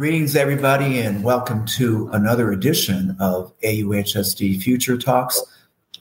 Greetings, 0.00 0.34
everybody, 0.34 1.00
and 1.00 1.22
welcome 1.22 1.66
to 1.66 2.08
another 2.14 2.52
edition 2.52 3.14
of 3.20 3.52
AUHSD 3.60 4.62
Future 4.62 4.96
Talks. 4.96 5.38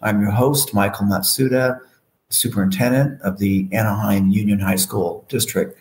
I'm 0.02 0.22
your 0.22 0.32
host, 0.32 0.74
Michael 0.74 1.06
Matsuda, 1.06 1.82
Superintendent 2.30 3.22
of 3.24 3.40
the 3.40 3.68
Anaheim 3.74 4.30
Union 4.30 4.58
High 4.58 4.78
School 4.78 5.26
District. 5.28 5.78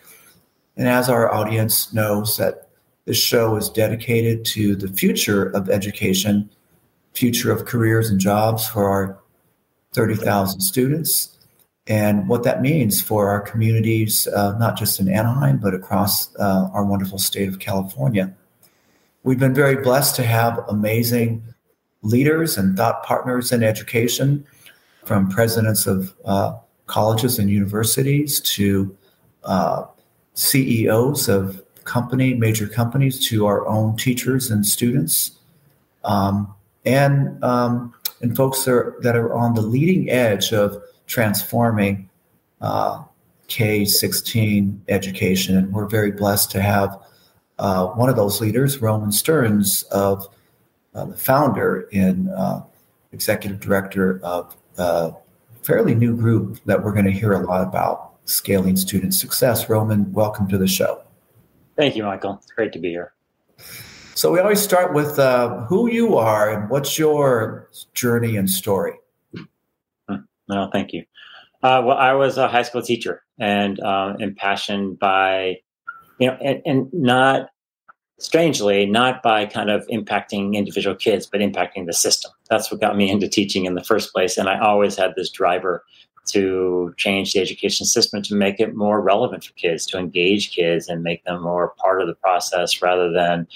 And 0.75 0.85
as 0.85 1.07
our 1.07 1.33
audience 1.33 1.93
knows, 1.93 2.35
that 2.35 2.67
this 3.05 3.15
show 3.15 3.55
is 3.55 3.69
dedicated 3.69 4.43
to 4.47 4.75
the 4.75 4.89
future 4.89 5.45
of 5.51 5.69
education, 5.69 6.49
future 7.13 7.53
of 7.53 7.63
careers 7.63 8.09
and 8.09 8.19
jobs 8.19 8.67
for 8.67 8.89
our 8.89 9.17
30,000 9.93 10.59
students, 10.59 11.38
and 11.89 12.27
what 12.27 12.43
that 12.43 12.61
means 12.61 13.01
for 13.01 13.29
our 13.29 13.41
communities, 13.41 14.27
uh, 14.27 14.55
not 14.59 14.77
just 14.77 14.99
in 14.99 15.09
Anaheim, 15.09 15.57
but 15.57 15.73
across 15.73 16.33
uh, 16.35 16.69
our 16.71 16.85
wonderful 16.85 17.17
state 17.17 17.49
of 17.49 17.57
California. 17.57 18.31
We've 19.23 19.39
been 19.39 19.55
very 19.55 19.81
blessed 19.81 20.15
to 20.17 20.23
have 20.23 20.63
amazing 20.69 21.43
leaders 22.03 22.57
and 22.57 22.77
thought 22.77 23.03
partners 23.03 23.51
in 23.51 23.63
education, 23.63 24.45
from 25.03 25.27
presidents 25.27 25.87
of 25.87 26.13
uh, 26.25 26.55
colleges 26.85 27.39
and 27.39 27.49
universities 27.49 28.39
to 28.41 28.95
uh, 29.43 29.85
CEOs 30.35 31.27
of 31.27 31.63
company, 31.85 32.35
major 32.35 32.67
companies, 32.67 33.19
to 33.27 33.47
our 33.47 33.67
own 33.67 33.97
teachers 33.97 34.51
and 34.51 34.65
students, 34.65 35.31
um, 36.03 36.53
and 36.85 37.43
um, 37.43 37.93
and 38.21 38.35
folks 38.35 38.63
that 38.65 38.71
are, 38.71 38.95
that 39.01 39.15
are 39.15 39.33
on 39.33 39.55
the 39.55 39.61
leading 39.61 40.09
edge 40.09 40.53
of 40.53 40.81
transforming 41.09 42.07
uh, 42.61 43.03
K 43.47 43.83
16 43.83 44.83
education. 44.87 45.57
And 45.57 45.73
we're 45.73 45.87
very 45.87 46.11
blessed 46.11 46.51
to 46.51 46.61
have 46.61 46.97
uh, 47.57 47.87
one 47.87 48.07
of 48.07 48.15
those 48.15 48.39
leaders, 48.39 48.81
Roman 48.81 49.11
Stearns, 49.11 49.83
of 49.91 50.27
uh, 50.95 51.05
the 51.05 51.17
founder 51.17 51.89
and 51.91 52.29
uh, 52.29 52.61
executive 53.11 53.59
director 53.59 54.21
of 54.23 54.55
a 54.77 55.13
fairly 55.63 55.95
new 55.95 56.15
group 56.15 56.59
that 56.65 56.81
we're 56.81 56.93
going 56.93 57.05
to 57.05 57.11
hear 57.11 57.33
a 57.33 57.45
lot 57.45 57.67
about 57.67 58.13
scaling 58.25 58.77
student 58.77 59.13
success. 59.13 59.67
Roman, 59.67 60.13
welcome 60.13 60.47
to 60.47 60.57
the 60.57 60.67
show. 60.67 61.01
Thank 61.75 61.95
you, 61.95 62.03
Michael. 62.03 62.39
It's 62.41 62.51
great 62.51 62.71
to 62.73 62.79
be 62.79 62.89
here. 62.89 63.13
So, 64.13 64.31
we 64.31 64.39
always 64.39 64.61
start 64.61 64.93
with 64.93 65.17
uh, 65.17 65.65
who 65.65 65.89
you 65.89 66.17
are 66.17 66.53
and 66.53 66.69
what's 66.69 66.99
your 66.99 67.69
journey 67.93 68.35
and 68.35 68.49
story. 68.49 68.93
No, 70.49 70.69
thank 70.73 70.91
you. 70.91 71.05
Uh, 71.61 71.81
well, 71.85 71.97
I 71.97 72.13
was 72.13 72.37
a 72.37 72.47
high 72.47 72.63
school 72.63 72.81
teacher 72.81 73.23
and 73.39 73.79
um, 73.81 74.19
impassioned 74.19 74.97
by, 74.97 75.57
you 76.17 76.27
know, 76.27 76.37
and, 76.41 76.61
and 76.65 76.89
not 76.93 77.49
strangely, 78.17 78.85
not 78.85 79.21
by 79.21 79.45
kind 79.45 79.69
of 79.69 79.85
impacting 79.87 80.55
individual 80.55 80.95
kids, 80.95 81.25
but 81.25 81.41
impacting 81.41 81.85
the 81.85 81.93
system. 81.93 82.31
That's 82.49 82.71
what 82.71 82.81
got 82.81 82.97
me 82.97 83.09
into 83.11 83.27
teaching 83.27 83.65
in 83.65 83.75
the 83.75 83.83
first 83.83 84.11
place. 84.11 84.37
And 84.37 84.49
I 84.49 84.59
always 84.59 84.95
had 84.95 85.13
this 85.15 85.29
driver 85.29 85.83
to 86.27 86.93
change 86.97 87.33
the 87.33 87.39
education 87.39 87.85
system 87.85 88.21
to 88.21 88.35
make 88.35 88.59
it 88.59 88.75
more 88.75 89.01
relevant 89.01 89.43
for 89.43 89.53
kids, 89.53 89.85
to 89.87 89.97
engage 89.97 90.51
kids 90.51 90.87
and 90.87 91.01
make 91.01 91.23
them 91.23 91.41
more 91.41 91.73
part 91.77 92.01
of 92.01 92.07
the 92.07 92.13
process 92.15 92.81
rather 92.81 93.11
than, 93.11 93.47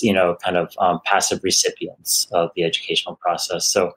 you 0.00 0.12
know, 0.12 0.36
kind 0.42 0.56
of 0.56 0.72
um, 0.78 1.00
passive 1.04 1.40
recipients 1.42 2.26
of 2.32 2.50
the 2.56 2.64
educational 2.64 3.16
process. 3.16 3.66
So 3.66 3.92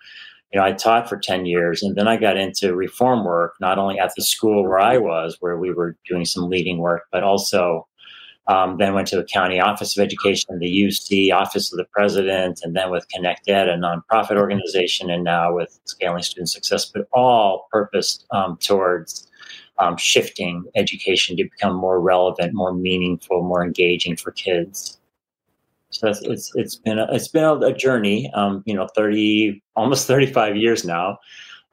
you 0.52 0.60
know, 0.60 0.66
I 0.66 0.74
taught 0.74 1.08
for 1.08 1.18
10 1.18 1.46
years 1.46 1.82
and 1.82 1.96
then 1.96 2.08
I 2.08 2.18
got 2.18 2.38
into 2.38 2.76
reform 2.76 3.24
work, 3.24 3.56
not 3.62 3.78
only 3.78 4.00
at 4.00 4.14
the 4.16 4.24
school 4.24 4.64
where 4.64 4.80
I 4.80 4.98
was, 4.98 5.38
where 5.40 5.58
we 5.58 5.74
were 5.74 5.96
doing 6.08 6.26
some 6.26 6.50
leading 6.50 6.80
work, 6.80 7.04
but 7.12 7.24
also 7.24 7.88
um, 8.48 8.78
then 8.78 8.94
went 8.94 9.08
to 9.10 9.16
the 9.16 9.24
county 9.24 9.60
office 9.60 9.98
of 9.98 10.04
education, 10.04 10.60
the 10.60 10.84
UC 10.84 11.32
office 11.34 11.72
of 11.72 11.78
the 11.78 11.86
president, 11.86 12.60
and 12.64 12.76
then 12.76 12.92
with 12.92 13.08
Connect 13.10 13.48
Ed, 13.48 13.70
a 13.70 13.78
nonprofit 13.78 14.36
organization, 14.36 15.10
and 15.10 15.24
now 15.24 15.54
with 15.54 15.80
Scaling 15.86 16.24
Student 16.24 16.50
Success, 16.50 16.86
but 16.86 17.08
all 17.14 17.68
purposed 17.72 18.26
um, 18.32 18.58
towards 18.58 19.30
um, 19.78 19.96
shifting 19.96 20.66
education 20.76 21.38
to 21.38 21.44
become 21.44 21.76
more 21.76 22.02
relevant, 22.02 22.54
more 22.54 22.74
meaningful, 22.74 23.42
more 23.44 23.64
engaging 23.64 24.16
for 24.18 24.32
kids. 24.32 25.00
So 25.92 26.10
it's 26.10 26.22
it's, 26.24 26.52
it's 26.56 26.76
been 26.76 27.00
a, 27.00 27.08
it's 27.12 27.28
been 27.28 27.44
a, 27.44 27.74
journey. 27.74 28.32
Um, 28.34 28.64
you 28.66 28.74
know, 28.74 28.88
thirty 28.96 29.62
almost 29.76 30.08
thirty 30.08 30.26
five 30.26 30.56
years 30.56 30.84
now, 30.84 31.20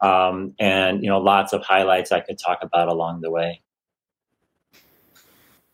um, 0.01 0.55
and 0.59 1.03
you 1.03 1.09
know, 1.09 1.19
lots 1.19 1.53
of 1.53 1.63
highlights 1.63 2.13
I 2.13 2.21
could 2.21 2.39
talk 2.39 2.59
about 2.63 2.89
along 2.89 3.21
the 3.21 3.31
way. 3.31 3.63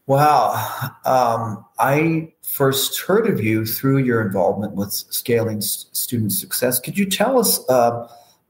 Wow, 0.06 0.52
um, 1.06 1.64
I 1.78 2.34
first 2.42 3.00
heard 3.00 3.26
of 3.26 3.42
you 3.42 3.64
through 3.64 3.98
your 3.98 4.20
involvement 4.20 4.74
with 4.74 4.92
scaling 4.92 5.62
student 5.62 6.32
success. 6.32 6.78
Could 6.78 6.98
you 6.98 7.06
tell 7.06 7.40
us 7.40 7.66
uh, 7.70 8.06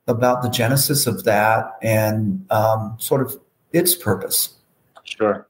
about 0.09 0.43
the 0.43 0.49
genesis 0.49 1.06
of 1.06 1.22
that 1.25 1.77
and 1.81 2.44
um, 2.50 2.97
sort 2.99 3.22
of 3.22 3.41
its 3.72 3.94
purpose? 3.94 4.54
Sure. 5.04 5.47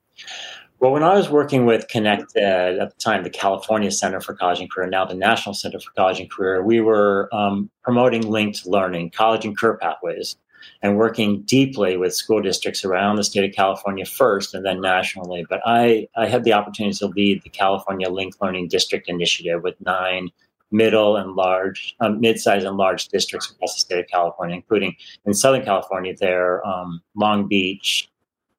Well, 0.85 0.93
when 0.93 1.03
I 1.03 1.15
was 1.15 1.31
working 1.31 1.65
with 1.65 1.89
Connect 1.89 2.37
Ed 2.37 2.77
at 2.79 2.91
the 2.91 3.01
time, 3.01 3.23
the 3.23 3.31
California 3.31 3.91
Center 3.91 4.21
for 4.21 4.35
College 4.35 4.61
and 4.61 4.71
Career, 4.71 4.87
now 4.87 5.07
the 5.07 5.15
National 5.15 5.55
Center 5.55 5.81
for 5.81 5.91
College 5.93 6.21
and 6.21 6.31
Career, 6.31 6.63
we 6.63 6.83
were 6.83 7.31
um, 7.33 7.71
promoting 7.83 8.29
linked 8.29 8.67
learning, 8.67 9.09
college 9.13 9.47
and 9.47 9.57
career 9.57 9.79
pathways, 9.79 10.37
and 10.83 10.99
working 10.99 11.41
deeply 11.47 11.97
with 11.97 12.15
school 12.15 12.43
districts 12.43 12.85
around 12.85 13.17
the 13.17 13.25
state 13.25 13.49
of 13.49 13.57
California 13.57 14.05
first 14.05 14.53
and 14.53 14.67
then 14.67 14.83
nationally. 14.83 15.47
But 15.49 15.63
I, 15.65 16.07
I 16.19 16.27
had 16.27 16.45
the 16.45 16.53
opportunity 16.53 16.95
to 16.99 17.07
lead 17.07 17.43
the 17.43 17.49
California 17.49 18.11
Linked 18.11 18.43
Learning 18.43 18.69
District 18.69 19.09
Initiative 19.09 19.63
with 19.63 19.81
nine 19.87 20.29
middle 20.71 21.17
and 21.17 21.35
large, 21.35 21.97
um, 22.01 22.21
mid-sized 22.21 22.67
and 22.67 22.77
large 22.77 23.09
districts 23.09 23.51
across 23.51 23.73
the 23.73 23.81
state 23.81 24.01
of 24.01 24.07
California, 24.09 24.57
including 24.57 24.95
in 25.25 25.33
Southern 25.33 25.65
California, 25.65 26.15
there, 26.15 26.67
um, 26.67 27.01
Long 27.15 27.49
Beach, 27.49 28.07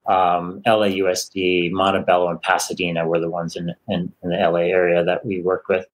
um, 0.07 0.61
LAUSD, 0.65 1.71
Montebello, 1.71 2.29
and 2.29 2.41
Pasadena 2.41 3.07
were 3.07 3.19
the 3.19 3.29
ones 3.29 3.55
in, 3.55 3.73
in, 3.87 4.11
in, 4.23 4.29
the 4.29 4.37
LA 4.37 4.59
area 4.59 5.03
that 5.03 5.25
we 5.25 5.41
worked 5.41 5.67
with. 5.67 5.85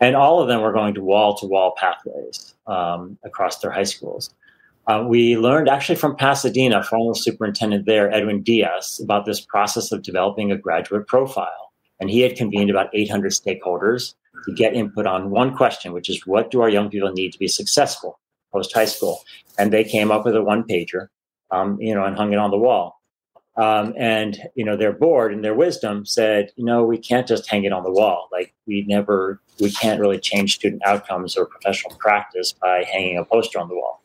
And 0.00 0.16
all 0.16 0.40
of 0.40 0.48
them 0.48 0.62
were 0.62 0.72
going 0.72 0.94
to 0.94 1.02
wall 1.02 1.36
to 1.36 1.46
wall 1.46 1.74
pathways 1.76 2.54
um, 2.66 3.18
across 3.24 3.58
their 3.58 3.70
high 3.70 3.82
schools. 3.84 4.34
Uh, 4.86 5.04
we 5.06 5.36
learned 5.36 5.68
actually 5.68 5.94
from 5.94 6.16
Pasadena, 6.16 6.82
former 6.82 7.14
superintendent 7.14 7.86
there, 7.86 8.12
Edwin 8.12 8.42
Diaz, 8.42 9.00
about 9.02 9.26
this 9.26 9.40
process 9.40 9.92
of 9.92 10.02
developing 10.02 10.50
a 10.50 10.56
graduate 10.56 11.06
profile. 11.06 11.72
And 12.00 12.10
he 12.10 12.20
had 12.20 12.36
convened 12.36 12.70
about 12.70 12.90
800 12.92 13.30
stakeholders 13.30 14.14
to 14.44 14.52
get 14.52 14.74
input 14.74 15.06
on 15.06 15.30
one 15.30 15.54
question, 15.54 15.92
which 15.92 16.08
is 16.08 16.26
what 16.26 16.50
do 16.50 16.60
our 16.62 16.68
young 16.68 16.90
people 16.90 17.12
need 17.12 17.32
to 17.32 17.38
be 17.38 17.46
successful 17.46 18.18
post 18.52 18.72
high 18.72 18.86
school? 18.86 19.22
And 19.56 19.72
they 19.72 19.84
came 19.84 20.10
up 20.10 20.24
with 20.24 20.34
a 20.34 20.42
one 20.42 20.64
pager, 20.64 21.08
um, 21.52 21.80
you 21.80 21.94
know, 21.94 22.04
and 22.04 22.16
hung 22.16 22.32
it 22.32 22.38
on 22.38 22.50
the 22.50 22.58
wall. 22.58 23.01
Um, 23.56 23.92
and 23.98 24.38
you 24.54 24.64
know 24.64 24.78
their 24.78 24.92
board 24.92 25.34
and 25.34 25.44
their 25.44 25.54
wisdom 25.54 26.06
said 26.06 26.50
you 26.56 26.64
know 26.64 26.84
we 26.84 26.96
can't 26.96 27.26
just 27.26 27.50
hang 27.50 27.64
it 27.64 27.72
on 27.72 27.84
the 27.84 27.92
wall. 27.92 28.28
Like 28.32 28.54
we 28.66 28.84
never 28.88 29.40
we 29.60 29.70
can't 29.70 30.00
really 30.00 30.18
change 30.18 30.54
student 30.54 30.82
outcomes 30.86 31.36
or 31.36 31.46
professional 31.46 31.94
practice 31.96 32.52
by 32.52 32.84
hanging 32.84 33.18
a 33.18 33.24
poster 33.24 33.58
on 33.58 33.68
the 33.68 33.74
wall. 33.74 34.02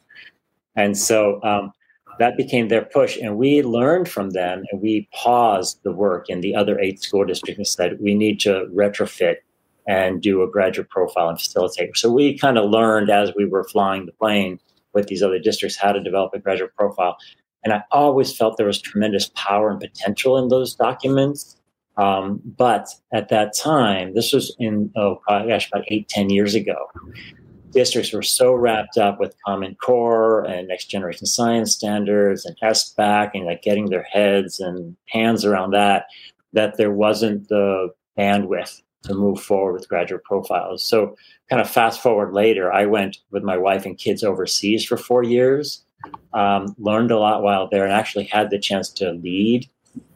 And 0.75 0.97
so 0.97 1.41
um, 1.43 1.71
that 2.19 2.37
became 2.37 2.67
their 2.67 2.83
push 2.83 3.17
and 3.17 3.37
we 3.37 3.61
learned 3.61 4.09
from 4.09 4.31
them 4.31 4.63
and 4.71 4.81
we 4.81 5.07
paused 5.13 5.79
the 5.83 5.91
work 5.91 6.29
in 6.29 6.41
the 6.41 6.55
other 6.55 6.79
eight 6.79 7.01
school 7.01 7.25
districts 7.25 7.57
and 7.57 7.67
said 7.67 8.01
we 8.01 8.15
need 8.15 8.39
to 8.41 8.67
retrofit 8.73 9.37
and 9.87 10.21
do 10.21 10.43
a 10.43 10.49
graduate 10.49 10.89
profile 10.89 11.29
and 11.29 11.39
facilitate. 11.39 11.95
So 11.95 12.11
we 12.11 12.37
kind 12.37 12.57
of 12.57 12.69
learned 12.69 13.09
as 13.09 13.31
we 13.35 13.45
were 13.45 13.63
flying 13.63 14.05
the 14.05 14.11
plane 14.11 14.59
with 14.93 15.07
these 15.07 15.23
other 15.23 15.39
districts 15.39 15.77
how 15.77 15.91
to 15.91 16.03
develop 16.03 16.33
a 16.33 16.39
graduate 16.39 16.75
profile 16.75 17.17
and 17.67 17.73
I 17.73 17.83
always 17.91 18.33
felt 18.33 18.55
there 18.55 18.65
was 18.65 18.81
tremendous 18.81 19.29
power 19.35 19.69
and 19.69 19.77
potential 19.77 20.37
in 20.37 20.47
those 20.47 20.73
documents. 20.73 21.57
Um, 21.97 22.39
but 22.45 22.87
at 23.11 23.27
that 23.27 23.53
time, 23.57 24.13
this 24.13 24.31
was 24.31 24.55
in, 24.57 24.89
oh 24.95 25.19
gosh, 25.27 25.67
about 25.67 25.83
eight, 25.89 26.07
ten 26.07 26.29
years 26.29 26.55
ago, 26.55 26.77
districts 27.71 28.13
were 28.13 28.23
so 28.23 28.53
wrapped 28.53 28.97
up 28.97 29.19
with 29.19 29.35
Common 29.45 29.75
Core 29.75 30.45
and 30.45 30.69
next 30.69 30.85
generation 30.85 31.25
science 31.25 31.73
standards 31.73 32.45
and 32.45 32.55
SBAC 32.63 33.31
and 33.33 33.45
like 33.45 33.63
getting 33.63 33.89
their 33.89 34.03
heads 34.03 34.61
and 34.61 34.95
hands 35.09 35.43
around 35.43 35.71
that, 35.71 36.05
that 36.53 36.77
there 36.77 36.93
wasn't 36.93 37.49
the 37.49 37.89
bandwidth 38.17 38.81
to 39.07 39.13
move 39.13 39.41
forward 39.41 39.73
with 39.73 39.89
graduate 39.89 40.23
profiles. 40.23 40.83
So 40.83 41.15
kind 41.49 41.61
of 41.61 41.69
fast 41.69 42.01
forward 42.01 42.33
later, 42.33 42.71
I 42.71 42.85
went 42.85 43.17
with 43.31 43.43
my 43.43 43.57
wife 43.57 43.85
and 43.85 43.97
kids 43.97 44.23
overseas 44.23 44.85
for 44.85 44.97
four 44.97 45.23
years 45.23 45.83
um, 46.33 46.75
learned 46.77 47.11
a 47.11 47.19
lot 47.19 47.41
while 47.41 47.67
there 47.69 47.83
and 47.83 47.93
actually 47.93 48.25
had 48.25 48.49
the 48.49 48.59
chance 48.59 48.89
to 48.89 49.11
lead 49.11 49.67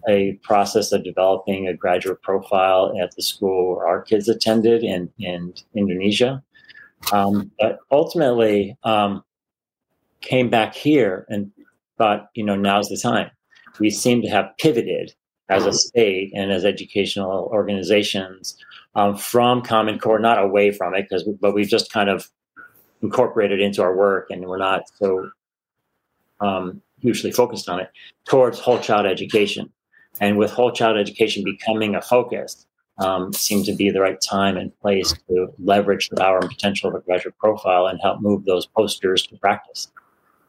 a 0.08 0.34
process 0.44 0.92
of 0.92 1.04
developing 1.04 1.68
a 1.68 1.74
graduate 1.74 2.22
profile 2.22 2.94
at 3.02 3.16
the 3.16 3.22
school 3.22 3.76
where 3.76 3.88
our 3.88 4.02
kids 4.02 4.28
attended 4.28 4.84
in, 4.84 5.10
in 5.20 5.54
Indonesia. 5.76 6.44
Um, 7.12 7.52
but 7.60 7.80
ultimately, 7.92 8.78
um, 8.84 9.24
came 10.22 10.50
back 10.50 10.76
here 10.76 11.26
and 11.30 11.52
thought, 11.98 12.30
you 12.36 12.44
know, 12.44 12.56
now's 12.56 12.90
the 12.90 12.98
time. 12.98 13.30
We 13.80 13.90
seem 13.90 14.22
to 14.22 14.30
have 14.30 14.52
pivoted 14.60 15.14
as 15.50 15.66
a 15.66 15.74
state 15.74 16.32
and 16.36 16.52
as 16.52 16.64
educational 16.64 17.50
organizations 17.52 18.56
um, 18.96 19.18
from 19.18 19.62
Common 19.62 20.00
Core, 20.00 20.20
not 20.20 20.44
away 20.44 20.72
from 20.72 20.94
it, 20.96 21.08
because 21.10 21.28
but 21.40 21.54
we've 21.54 21.68
just 21.68 21.92
kind 21.92 22.10
of 22.10 22.30
incorporated 23.02 23.60
into 23.60 23.82
our 23.82 23.96
work, 23.96 24.28
and 24.30 24.46
we're 24.46 24.58
not 24.58 24.84
so 24.96 25.30
um, 26.40 26.82
hugely 27.00 27.32
focused 27.32 27.70
on 27.70 27.80
it 27.80 27.90
towards 28.26 28.60
whole 28.60 28.80
child 28.80 29.06
education. 29.06 29.72
And 30.20 30.38
with 30.38 30.52
whole 30.52 30.72
child 30.72 30.98
education 30.98 31.44
becoming 31.44 31.96
a 31.96 32.02
focus, 32.02 32.68
um, 32.98 33.32
seemed 33.34 33.66
to 33.66 33.74
be 33.74 33.90
the 33.90 34.02
right 34.02 34.20
time 34.22 34.58
and 34.58 34.78
place 34.82 35.14
to 35.30 35.48
leverage 35.64 36.10
the 36.10 36.18
power 36.18 36.40
and 36.40 36.50
potential 36.50 36.90
of 36.90 36.96
a 36.96 37.00
graduate 37.00 37.38
profile 37.38 37.88
and 37.88 38.00
help 38.02 38.22
move 38.22 38.46
those 38.46 38.68
posters 38.68 39.26
to 39.28 39.38
practice. 39.38 39.92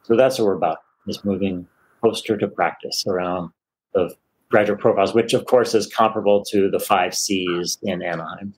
So 0.03 0.15
that's 0.15 0.37
what 0.37 0.45
we're 0.45 0.55
about: 0.55 0.79
is 1.07 1.23
moving 1.23 1.67
poster 2.01 2.37
to 2.37 2.47
practice 2.47 3.05
around 3.07 3.51
the 3.93 4.13
graduate 4.53 4.79
profiles, 4.79 5.15
which 5.15 5.33
of 5.33 5.47
course 5.47 5.73
is 5.73 5.87
comparable 5.87 6.45
to 6.45 6.69
the 6.69 6.79
five 6.79 7.15
C's 7.15 7.79
in 7.81 8.03
Anaheim. 8.03 8.53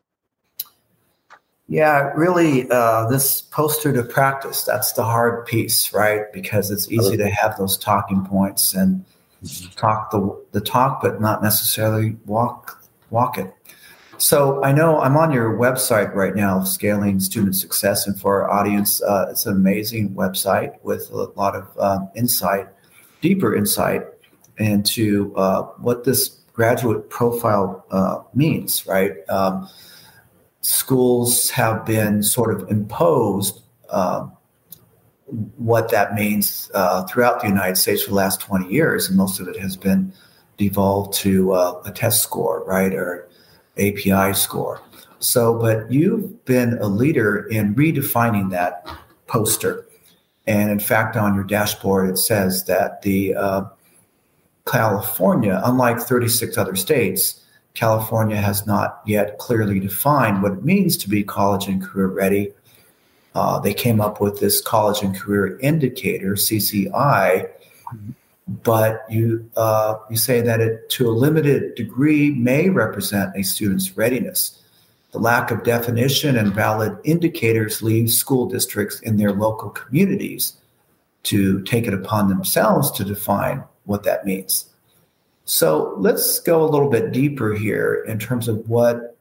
Yeah, 1.70 2.12
really, 2.16 2.70
uh, 2.70 3.08
this 3.08 3.42
poster 3.42 3.94
to 3.94 4.04
practice, 4.04 4.64
that's 4.64 4.92
the 4.92 5.06
hard 5.06 5.46
piece, 5.46 5.94
right? 5.94 6.24
Because 6.34 6.70
it's 6.70 6.92
easy 6.92 7.16
to 7.16 7.30
have 7.30 7.58
those 7.58 7.78
talking 7.78 8.26
points 8.26 8.74
and 8.74 9.06
talk 9.78 10.12
the, 10.12 10.46
the 10.52 10.60
talk, 10.60 11.02
but 11.02 11.22
not 11.22 11.42
necessarily 11.42 12.18
walk 12.26 12.84
walk 13.10 13.38
it. 13.38 13.54
So 14.18 14.62
I 14.66 14.74
know 14.74 15.00
I'm 15.00 15.16
on 15.16 15.32
your 15.32 15.58
website 15.58 16.14
right 16.14 16.36
now, 16.36 16.64
Scaling 16.64 17.22
Student 17.22 17.56
Success, 17.56 18.06
and 18.06 18.20
for 18.20 18.44
our 18.44 18.52
audience, 18.52 19.02
uh, 19.02 19.28
it's 19.30 19.46
an 19.46 19.56
amazing 19.56 20.14
website 20.14 20.76
with 20.84 21.10
a 21.10 21.32
lot 21.40 21.56
of 21.56 21.66
um, 21.80 22.10
insight, 22.16 22.68
deeper 23.22 23.56
insight 23.56 24.04
into 24.58 25.36
uh, 25.36 25.64
what 25.78 26.04
this 26.04 26.30
graduate 26.54 27.10
profile 27.10 27.86
uh, 27.92 28.20
means, 28.34 28.88
right? 28.88 29.14
Um, 29.30 29.70
schools 30.62 31.50
have 31.50 31.86
been 31.86 32.24
sort 32.24 32.56
of 32.56 32.70
imposed 32.70 33.62
um, 33.90 34.32
what 35.58 35.90
that 35.90 36.14
means 36.14 36.72
uh, 36.74 37.04
throughout 37.06 37.42
the 37.42 37.48
United 37.48 37.78
States 37.78 38.04
for 38.04 38.10
the 38.10 38.16
last 38.16 38.42
20 38.42 38.72
years, 38.72 39.08
and 39.08 39.18
most 39.18 39.40
of 39.40 39.48
it 39.48 39.58
has 39.60 39.76
been 39.76 40.14
devolved 40.58 41.14
to 41.14 41.54
uh, 41.54 41.82
a 41.86 41.92
test 41.92 42.24
score, 42.24 42.64
right, 42.66 42.94
or 42.94 43.28
API 43.78 44.34
score. 44.34 44.82
So, 45.20 45.60
but 45.60 45.92
you've 45.92 46.46
been 46.46 46.78
a 46.80 46.88
leader 46.88 47.48
in 47.48 47.76
redefining 47.76 48.52
that 48.52 48.88
poster. 49.28 49.88
And 50.48 50.70
in 50.70 50.80
fact, 50.80 51.18
on 51.18 51.34
your 51.34 51.44
dashboard, 51.44 52.10
it 52.10 52.18
says 52.18 52.66
that 52.66 53.02
the 53.02 53.34
uh, 53.34 53.64
California, 54.68 55.62
unlike 55.64 56.00
36 56.00 56.58
other 56.58 56.76
states, 56.76 57.42
California 57.76 58.38
has 58.38 58.66
not 58.66 59.02
yet 59.06 59.38
clearly 59.38 59.80
defined 59.80 60.42
what 60.42 60.54
it 60.54 60.66
means 60.66 60.98
to 60.98 61.10
be 61.10 61.24
college 61.24 61.68
and 61.68 61.84
career 61.84 62.08
ready. 62.08 62.52
Uh, 63.36 63.60
they 63.60 63.74
came 63.74 64.02
up 64.02 64.22
with 64.22 64.40
this 64.40 64.62
college 64.62 65.04
and 65.04 65.16
career 65.16 65.60
indicator, 65.60 66.34
CCI, 66.34 67.50
but 68.64 69.04
you 69.10 69.50
uh, 69.58 69.96
you 70.10 70.16
say 70.16 70.40
that 70.42 70.62
it, 70.62 70.90
to 70.92 71.10
a 71.10 71.12
limited 71.12 71.76
degree, 71.76 72.32
may 72.32 72.70
represent 72.70 73.36
a 73.36 73.44
student's 73.44 73.98
readiness. 73.98 74.62
The 75.12 75.20
lack 75.20 75.52
of 75.52 75.64
definition 75.64 76.38
and 76.38 76.54
valid 76.54 76.98
indicators 77.04 77.82
leaves 77.82 78.18
school 78.18 78.48
districts 78.48 79.00
in 79.02 79.18
their 79.18 79.32
local 79.32 79.70
communities 79.70 80.54
to 81.24 81.62
take 81.64 81.88
it 81.88 81.94
upon 81.94 82.30
themselves 82.30 82.92
to 82.92 83.04
define 83.04 83.64
what 83.86 84.04
that 84.04 84.26
means. 84.26 84.66
So 85.46 85.94
let's 85.98 86.40
go 86.40 86.64
a 86.64 86.70
little 86.70 86.90
bit 86.90 87.12
deeper 87.12 87.54
here 87.54 88.04
in 88.08 88.18
terms 88.18 88.48
of 88.48 88.68
what 88.68 89.16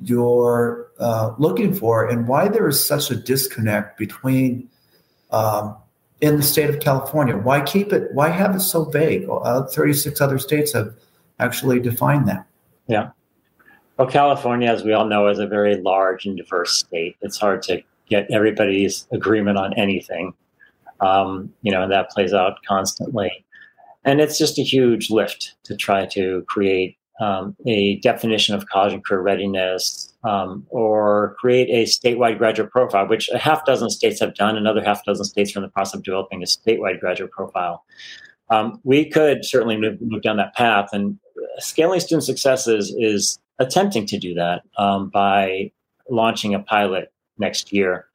you're 0.00 0.88
uh, 1.00 1.32
looking 1.38 1.74
for 1.74 2.06
and 2.06 2.28
why 2.28 2.48
there 2.48 2.68
is 2.68 2.84
such 2.84 3.10
a 3.10 3.16
disconnect 3.16 3.98
between 3.98 4.68
um, 5.30 5.76
in 6.20 6.36
the 6.36 6.42
state 6.42 6.70
of 6.70 6.80
California. 6.80 7.36
Why 7.36 7.60
keep 7.62 7.92
it? 7.92 8.12
Why 8.12 8.28
have 8.28 8.54
it 8.54 8.60
so 8.60 8.84
vague? 8.84 9.26
Uh, 9.28 9.64
36 9.64 10.20
other 10.20 10.38
states 10.38 10.72
have 10.72 10.94
actually 11.38 11.80
defined 11.80 12.28
that. 12.28 12.46
Yeah. 12.86 13.10
Well, 13.96 14.08
California, 14.08 14.70
as 14.70 14.84
we 14.84 14.92
all 14.92 15.06
know, 15.06 15.26
is 15.28 15.38
a 15.38 15.46
very 15.46 15.76
large 15.76 16.26
and 16.26 16.36
diverse 16.36 16.72
state. 16.72 17.16
It's 17.20 17.36
hard 17.36 17.62
to 17.62 17.82
get 18.08 18.30
everybody's 18.30 19.06
agreement 19.10 19.58
on 19.58 19.74
anything. 19.74 20.34
Um, 21.00 21.52
you 21.62 21.72
know, 21.72 21.82
and 21.82 21.92
that 21.92 22.10
plays 22.10 22.32
out 22.32 22.58
constantly. 22.66 23.44
And 24.04 24.20
it's 24.20 24.38
just 24.38 24.58
a 24.58 24.62
huge 24.62 25.10
lift 25.10 25.54
to 25.64 25.76
try 25.76 26.06
to 26.06 26.44
create 26.48 26.96
um, 27.20 27.56
a 27.66 27.96
definition 27.96 28.54
of 28.54 28.66
college 28.66 28.92
and 28.92 29.04
career 29.04 29.22
readiness 29.22 30.14
um, 30.24 30.66
or 30.70 31.34
create 31.40 31.68
a 31.68 31.88
statewide 31.88 32.38
graduate 32.38 32.70
profile, 32.70 33.08
which 33.08 33.28
a 33.30 33.38
half 33.38 33.64
dozen 33.64 33.90
states 33.90 34.20
have 34.20 34.34
done. 34.34 34.56
Another 34.56 34.82
half 34.82 35.04
dozen 35.04 35.24
states 35.24 35.54
are 35.54 35.58
in 35.58 35.64
the 35.64 35.70
process 35.70 35.94
of 35.94 36.04
developing 36.04 36.42
a 36.42 36.46
statewide 36.46 37.00
graduate 37.00 37.32
profile. 37.32 37.84
Um, 38.50 38.80
we 38.84 39.04
could 39.04 39.44
certainly 39.44 39.76
move, 39.76 40.00
move, 40.00 40.22
down 40.22 40.36
that 40.38 40.54
path, 40.54 40.90
and 40.92 41.18
scaling 41.58 42.00
student 42.00 42.24
successes 42.24 42.94
is 42.98 43.38
attempting 43.58 44.06
to 44.06 44.18
do 44.18 44.32
that 44.34 44.62
um, 44.78 45.10
by 45.10 45.70
launching 46.08 46.54
a 46.54 46.60
pilot 46.60 47.12
next 47.36 47.72
year 47.72 48.07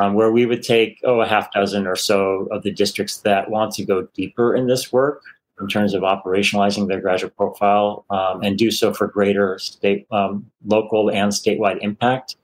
um, 0.00 0.14
where 0.14 0.32
we 0.32 0.46
would 0.46 0.62
take, 0.62 0.98
oh, 1.04 1.20
a 1.20 1.26
half 1.26 1.52
dozen 1.52 1.86
or 1.86 1.94
so 1.94 2.48
of 2.50 2.62
the 2.62 2.72
districts 2.72 3.18
that 3.18 3.50
want 3.50 3.74
to 3.74 3.84
go 3.84 4.08
deeper 4.14 4.56
in 4.56 4.66
this 4.66 4.90
work 4.90 5.22
in 5.60 5.68
terms 5.68 5.92
of 5.92 6.00
operationalizing 6.00 6.88
their 6.88 7.02
graduate 7.02 7.36
profile 7.36 8.06
um, 8.08 8.42
and 8.42 8.56
do 8.56 8.70
so 8.70 8.94
for 8.94 9.06
greater 9.06 9.58
state, 9.58 10.06
um, 10.10 10.50
local, 10.64 11.10
and 11.10 11.32
statewide 11.32 11.76
impact. 11.82 12.36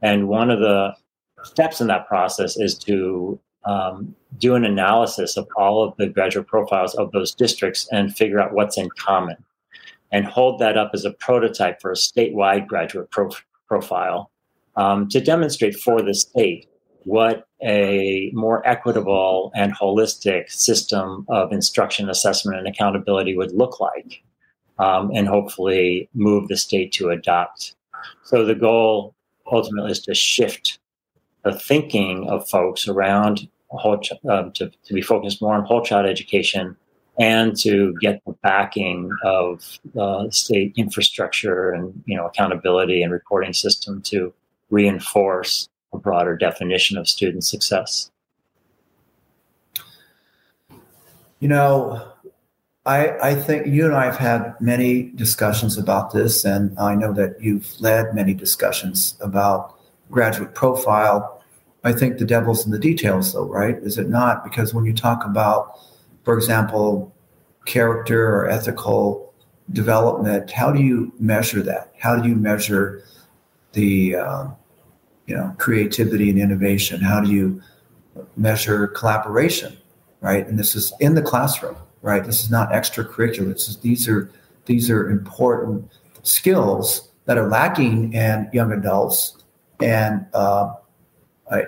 And 0.00 0.26
one 0.26 0.50
of 0.50 0.60
the 0.60 0.96
steps 1.42 1.82
in 1.82 1.86
that 1.88 2.08
process 2.08 2.56
is 2.56 2.78
to 2.78 3.38
um, 3.66 4.16
do 4.38 4.54
an 4.54 4.64
analysis 4.64 5.36
of 5.36 5.46
all 5.54 5.84
of 5.84 5.94
the 5.98 6.06
graduate 6.06 6.46
profiles 6.46 6.94
of 6.94 7.12
those 7.12 7.34
districts 7.34 7.86
and 7.92 8.16
figure 8.16 8.40
out 8.40 8.54
what's 8.54 8.78
in 8.78 8.88
common 8.98 9.36
and 10.12 10.24
hold 10.24 10.60
that 10.60 10.78
up 10.78 10.92
as 10.94 11.04
a 11.04 11.12
prototype 11.12 11.78
for 11.82 11.90
a 11.90 11.94
statewide 11.94 12.66
graduate 12.66 13.10
profile 13.68 14.30
um, 14.76 15.10
to 15.10 15.20
demonstrate 15.20 15.76
for 15.76 16.00
the 16.00 16.14
state 16.14 16.68
what 17.04 17.46
a 17.62 18.30
more 18.32 18.66
equitable 18.66 19.52
and 19.54 19.74
holistic 19.74 20.50
system 20.50 21.24
of 21.28 21.52
instruction, 21.52 22.08
assessment, 22.08 22.58
and 22.58 22.66
accountability 22.66 23.36
would 23.36 23.52
look 23.52 23.80
like, 23.80 24.22
um, 24.78 25.10
and 25.14 25.28
hopefully 25.28 26.08
move 26.14 26.48
the 26.48 26.56
state 26.56 26.92
to 26.92 27.10
adopt. 27.10 27.74
So 28.24 28.44
the 28.44 28.54
goal 28.54 29.14
ultimately 29.50 29.92
is 29.92 30.00
to 30.02 30.14
shift 30.14 30.78
the 31.44 31.58
thinking 31.58 32.28
of 32.28 32.48
folks 32.48 32.88
around 32.88 33.48
whole 33.68 34.00
um, 34.28 34.52
to, 34.52 34.70
to 34.84 34.94
be 34.94 35.02
focused 35.02 35.40
more 35.40 35.54
on 35.54 35.64
whole 35.64 35.82
child 35.82 36.06
education 36.06 36.76
and 37.18 37.56
to 37.58 37.94
get 38.00 38.22
the 38.26 38.32
backing 38.42 39.10
of 39.24 39.78
the 39.94 40.28
state 40.30 40.72
infrastructure 40.76 41.70
and 41.70 42.02
you 42.06 42.16
know 42.16 42.26
accountability 42.26 43.02
and 43.02 43.12
reporting 43.12 43.52
system 43.52 44.00
to 44.02 44.32
reinforce 44.70 45.68
a 45.92 45.98
broader 45.98 46.36
definition 46.36 46.96
of 46.96 47.08
student 47.08 47.44
success? 47.44 48.10
You 51.40 51.48
know, 51.48 52.12
I, 52.86 53.10
I 53.22 53.34
think 53.34 53.66
you 53.66 53.84
and 53.84 53.94
I 53.94 54.04
have 54.04 54.16
had 54.16 54.54
many 54.60 55.04
discussions 55.14 55.78
about 55.78 56.12
this, 56.12 56.44
and 56.44 56.76
I 56.78 56.94
know 56.94 57.12
that 57.12 57.40
you've 57.40 57.80
led 57.80 58.14
many 58.14 58.34
discussions 58.34 59.16
about 59.20 59.78
graduate 60.10 60.54
profile. 60.54 61.42
I 61.84 61.92
think 61.92 62.18
the 62.18 62.24
devil's 62.24 62.64
in 62.64 62.72
the 62.72 62.78
details, 62.78 63.32
though, 63.32 63.46
right? 63.46 63.76
Is 63.78 63.98
it 63.98 64.08
not? 64.08 64.44
Because 64.44 64.72
when 64.74 64.84
you 64.84 64.92
talk 64.94 65.24
about, 65.24 65.78
for 66.24 66.34
example, 66.36 67.12
character 67.66 68.34
or 68.34 68.48
ethical 68.48 69.32
development, 69.72 70.50
how 70.50 70.72
do 70.72 70.82
you 70.82 71.12
measure 71.18 71.62
that? 71.62 71.92
How 71.98 72.16
do 72.16 72.28
you 72.28 72.34
measure 72.34 73.04
the 73.72 74.16
um, 74.16 74.56
you 75.26 75.36
know 75.36 75.54
creativity 75.58 76.30
and 76.30 76.38
innovation. 76.38 77.00
How 77.00 77.20
do 77.20 77.30
you 77.30 77.62
measure 78.36 78.88
collaboration 78.88 79.76
right? 80.20 80.46
And 80.46 80.58
this 80.58 80.76
is 80.76 80.92
in 81.00 81.14
the 81.14 81.22
classroom 81.22 81.76
right? 82.02 82.24
This 82.24 82.42
is 82.42 82.50
not 82.50 82.70
extracurricular. 82.70 83.52
This 83.52 83.68
is, 83.68 83.78
these 83.78 84.08
are 84.08 84.30
these 84.66 84.90
are 84.90 85.08
important 85.08 85.90
skills 86.22 87.08
that 87.24 87.38
are 87.38 87.48
lacking 87.48 88.12
in 88.12 88.50
young 88.52 88.72
adults. 88.72 89.36
And 89.80 90.26
uh, 90.34 90.74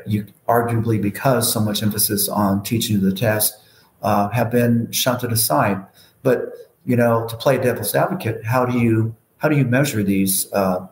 you 0.06 0.26
arguably 0.48 1.00
because 1.00 1.52
so 1.52 1.60
much 1.60 1.82
emphasis 1.82 2.28
on 2.28 2.62
teaching 2.62 3.00
to 3.00 3.04
the 3.04 3.14
test 3.14 3.54
uh, 4.02 4.28
have 4.30 4.50
been 4.50 4.90
shunted 4.92 5.32
aside. 5.32 5.84
But 6.22 6.52
you 6.84 6.96
know 6.96 7.26
to 7.28 7.36
play 7.36 7.56
devil's 7.56 7.94
advocate 7.94 8.44
how 8.44 8.66
do 8.66 8.78
you 8.78 9.16
how 9.38 9.48
do 9.48 9.56
you 9.56 9.64
measure 9.64 10.02
these 10.02 10.52
uh, 10.52 10.86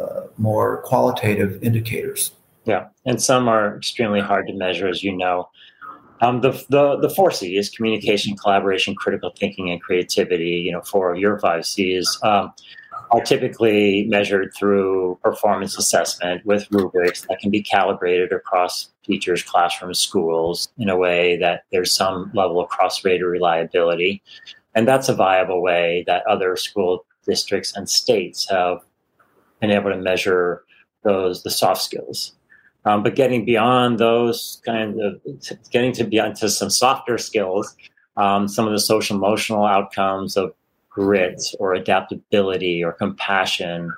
uh, 0.00 0.22
more 0.38 0.82
qualitative 0.82 1.62
indicators. 1.62 2.32
Yeah, 2.64 2.88
and 3.04 3.22
some 3.22 3.48
are 3.48 3.76
extremely 3.76 4.20
hard 4.20 4.46
to 4.46 4.54
measure, 4.54 4.88
as 4.88 5.02
you 5.02 5.16
know. 5.16 5.48
Um, 6.20 6.40
the, 6.40 6.52
the 6.70 6.96
the 6.96 7.10
four 7.10 7.30
C's: 7.30 7.68
communication, 7.68 8.36
collaboration, 8.36 8.94
critical 8.94 9.32
thinking, 9.38 9.70
and 9.70 9.80
creativity. 9.82 10.62
You 10.64 10.72
know, 10.72 10.80
four 10.80 11.12
of 11.12 11.18
your 11.18 11.38
five 11.38 11.66
C's 11.66 12.18
um, 12.22 12.52
are 13.10 13.20
typically 13.20 14.06
measured 14.06 14.52
through 14.58 15.18
performance 15.22 15.76
assessment 15.78 16.44
with 16.46 16.66
rubrics 16.70 17.22
that 17.28 17.38
can 17.40 17.50
be 17.50 17.62
calibrated 17.62 18.32
across 18.32 18.90
teachers, 19.04 19.42
classrooms, 19.42 19.98
schools 19.98 20.68
in 20.78 20.88
a 20.88 20.96
way 20.96 21.36
that 21.36 21.64
there's 21.70 21.92
some 21.92 22.30
level 22.34 22.60
of 22.60 22.68
cross 22.70 23.04
rater 23.04 23.28
reliability. 23.28 24.22
And 24.74 24.88
that's 24.88 25.08
a 25.08 25.14
viable 25.14 25.62
way 25.62 26.04
that 26.06 26.26
other 26.26 26.56
school 26.56 27.04
districts 27.26 27.76
and 27.76 27.88
states 27.88 28.48
have 28.50 28.78
able 29.70 29.90
to 29.90 29.96
measure 29.96 30.64
those 31.02 31.42
the 31.42 31.50
soft 31.50 31.82
skills. 31.82 32.32
Um, 32.86 33.02
but 33.02 33.14
getting 33.14 33.44
beyond 33.44 33.98
those 33.98 34.60
kind 34.64 35.00
of 35.00 35.20
getting 35.70 35.92
to 35.92 36.04
beyond 36.04 36.36
to 36.36 36.50
some 36.50 36.70
softer 36.70 37.16
skills, 37.16 37.74
um, 38.16 38.46
some 38.46 38.66
of 38.66 38.72
the 38.72 38.80
social 38.80 39.16
emotional 39.16 39.64
outcomes 39.64 40.36
of 40.36 40.54
grit 40.90 41.42
or 41.58 41.74
adaptability 41.74 42.84
or 42.84 42.92
compassion, 42.92 43.92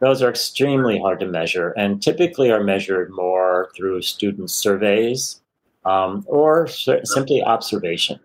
those 0.00 0.22
are 0.22 0.28
extremely 0.28 0.98
hard 0.98 1.20
to 1.20 1.26
measure 1.26 1.70
and 1.70 2.02
typically 2.02 2.50
are 2.50 2.62
measured 2.62 3.10
more 3.10 3.70
through 3.74 4.02
student 4.02 4.50
surveys 4.50 5.40
um, 5.86 6.24
or 6.26 6.66
simply 6.68 7.42
observation. 7.42 8.20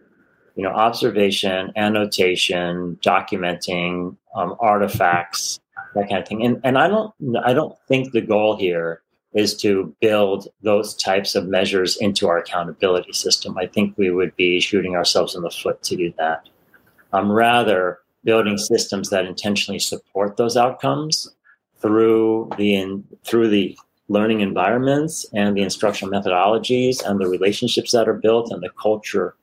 You 0.55 0.63
know, 0.63 0.71
observation, 0.71 1.71
annotation, 1.77 3.00
documenting 3.01 4.17
um, 4.36 4.55
artifacts, 4.60 5.62
that 5.95 6.10
kind 6.10 6.21
of 6.21 6.27
thing. 6.27 6.43
And 6.45 6.60
and 6.63 6.77
I 6.77 6.88
don't 6.88 7.13
I 7.43 7.53
don't 7.53 7.77
think 7.88 8.12
the 8.12 8.21
goal 8.21 8.55
here 8.55 9.01
is 9.33 9.55
to 9.55 9.95
build 10.01 10.48
those 10.62 10.93
types 10.95 11.36
of 11.36 11.48
measures 11.48 11.95
into 11.98 12.27
our 12.27 12.38
accountability 12.38 13.13
system. 13.13 13.57
I 13.57 13.65
think 13.65 13.98
we 13.98 14.12
would 14.12 14.36
be 14.36 14.60
shooting 14.60 14.95
ourselves 14.95 15.36
in 15.36 15.41
the 15.41 15.50
foot 15.50 15.81
to 15.83 15.95
do 15.95 16.13
that. 16.17 16.50
Um, 17.13 17.31
rather, 17.31 18.00
building 18.24 18.57
systems 18.57 19.10
that 19.10 19.25
intentionally 19.25 19.79
support 19.79 20.38
those 20.38 20.57
outcomes 20.57 21.33
through 21.81 22.50
the 22.57 22.75
in, 22.75 23.03
through 23.25 23.50
the 23.50 23.77
learning 24.10 24.41
environments 24.41 25.25
and 25.33 25.55
the 25.55 25.62
instructional 25.62 26.13
methodologies 26.13 27.01
and 27.03 27.19
the 27.19 27.27
relationships 27.27 27.93
that 27.93 28.10
are 28.10 28.13
built 28.13 28.51
and 28.51 28.62
the 28.62 28.69
culture 28.81 29.36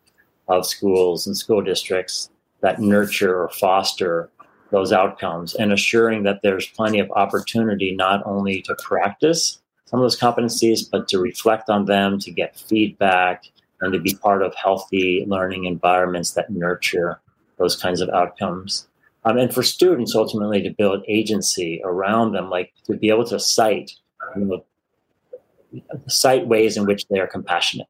of 0.48 0.66
schools 0.66 1.26
and 1.26 1.36
school 1.36 1.62
districts 1.62 2.30
that 2.60 2.78
nurture 2.80 3.42
or 3.42 3.48
foster 3.48 4.30
those 4.70 4.92
outcomes 4.92 5.54
and 5.54 5.72
assuring 5.72 6.22
that 6.24 6.40
there's 6.42 6.66
plenty 6.66 6.98
of 6.98 7.10
opportunity 7.12 7.94
not 7.94 8.22
only 8.26 8.62
to 8.62 8.74
practice 8.76 9.60
some 9.86 10.00
of 10.00 10.04
those 10.04 10.18
competencies 10.18 10.88
but 10.90 11.08
to 11.08 11.18
reflect 11.18 11.70
on 11.70 11.86
them 11.86 12.18
to 12.18 12.30
get 12.30 12.58
feedback 12.58 13.44
and 13.80 13.92
to 13.92 13.98
be 13.98 14.14
part 14.14 14.42
of 14.42 14.54
healthy 14.54 15.24
learning 15.28 15.64
environments 15.64 16.32
that 16.32 16.50
nurture 16.50 17.20
those 17.58 17.76
kinds 17.76 18.00
of 18.00 18.08
outcomes. 18.10 18.88
Um, 19.24 19.36
and 19.36 19.52
for 19.52 19.62
students, 19.62 20.14
ultimately, 20.14 20.62
to 20.62 20.70
build 20.70 21.04
agency 21.08 21.80
around 21.84 22.32
them, 22.32 22.50
like 22.50 22.72
to 22.86 22.96
be 22.96 23.10
able 23.10 23.24
to 23.26 23.38
cite, 23.38 23.92
you 24.36 24.44
know, 24.44 25.82
cite 26.06 26.46
ways 26.46 26.76
in 26.76 26.86
which 26.86 27.06
they 27.08 27.18
are 27.18 27.26
compassionate. 27.26 27.88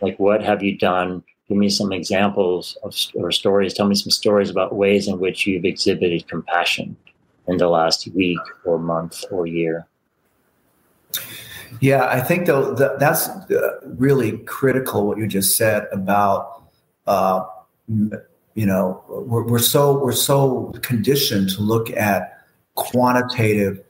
Like, 0.00 0.18
what 0.18 0.42
have 0.42 0.62
you 0.62 0.76
done? 0.76 1.24
Give 1.48 1.58
me 1.58 1.68
some 1.68 1.92
examples 1.92 2.76
of 2.82 2.94
or 3.14 3.30
stories. 3.30 3.74
Tell 3.74 3.86
me 3.86 3.94
some 3.94 4.10
stories 4.10 4.50
about 4.50 4.74
ways 4.74 5.06
in 5.06 5.18
which 5.18 5.46
you've 5.46 5.64
exhibited 5.64 6.26
compassion 6.26 6.96
in 7.46 7.58
the 7.58 7.68
last 7.68 8.08
week 8.14 8.40
or 8.64 8.78
month 8.78 9.24
or 9.30 9.46
year. 9.46 9.86
Yeah, 11.80 12.06
I 12.06 12.20
think 12.20 12.46
though 12.46 12.74
that, 12.74 12.98
that's 12.98 13.28
uh, 13.28 13.80
really 13.84 14.38
critical 14.38 15.06
what 15.06 15.18
you 15.18 15.26
just 15.26 15.56
said 15.56 15.86
about 15.92 16.62
uh, 17.06 17.44
you 18.56 18.66
know 18.66 19.02
we're, 19.08 19.44
we're 19.44 19.58
so 19.58 20.02
we're 20.02 20.12
so 20.12 20.72
conditioned 20.82 21.50
to 21.50 21.62
look 21.62 21.90
at 21.90 22.44
quantitative 22.74 23.84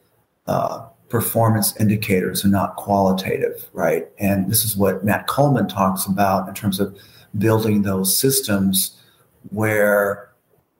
uh, 0.46 0.86
performance 1.08 1.74
indicators 1.80 2.42
and 2.42 2.52
not 2.52 2.76
qualitative 2.76 3.66
right 3.72 4.08
and 4.18 4.50
this 4.50 4.64
is 4.64 4.76
what 4.76 5.04
matt 5.04 5.26
coleman 5.28 5.66
talks 5.66 6.04
about 6.04 6.46
in 6.48 6.54
terms 6.54 6.78
of 6.78 6.98
building 7.38 7.82
those 7.82 8.16
systems 8.16 9.00
where 9.50 10.30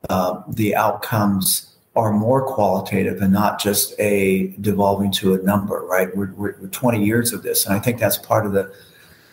uh, 0.09 0.43
the 0.49 0.75
outcomes 0.75 1.75
are 1.95 2.13
more 2.13 2.47
qualitative 2.47 3.23
and 3.23 3.33
not 3.33 3.61
just 3.61 3.95
a 3.99 4.49
devolving 4.61 5.11
to 5.11 5.35
a 5.35 5.39
number 5.39 5.81
right 5.87 6.15
we're, 6.17 6.33
we're, 6.35 6.53
20 6.69 7.05
years 7.05 7.33
of 7.33 7.43
this 7.43 7.65
and 7.65 7.75
i 7.75 7.79
think 7.79 7.99
that's 7.99 8.19
part 8.19 8.45
of 8.45 8.53
the 8.53 8.73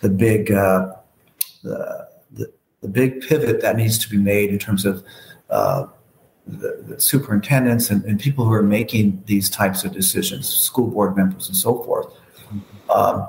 the 0.01 0.10
big 0.10 0.51
uh, 0.51 0.94
the, 1.63 2.08
the 2.82 2.88
big 2.88 3.22
pivot 3.22 3.62
that 3.62 3.77
needs 3.77 3.98
to 3.98 4.10
be 4.10 4.18
made 4.18 4.50
in 4.50 4.60
terms 4.60 4.86
of 4.86 5.03
uh, 5.50 5.86
the, 6.46 6.84
the, 6.88 7.00
superintendents 7.00 7.89
and, 7.89 8.03
and, 8.03 8.20
people 8.20 8.44
who 8.44 8.51
are 8.51 8.62
making 8.62 9.24
these 9.27 9.50
types 9.50 9.86
of 9.86 9.94
decisions, 9.94 10.50
school 10.50 10.88
board 10.88 11.15
members 11.15 11.48
and 11.48 11.56
so 11.56 11.82
forth. 11.84 12.13
Um, 12.94 13.27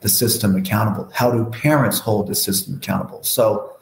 the 0.00 0.08
system 0.08 0.56
accountable? 0.56 1.10
How 1.14 1.30
do 1.30 1.44
parents 1.46 1.98
hold 1.98 2.28
the 2.28 2.34
system 2.34 2.76
accountable? 2.76 3.22
So, 3.22 3.76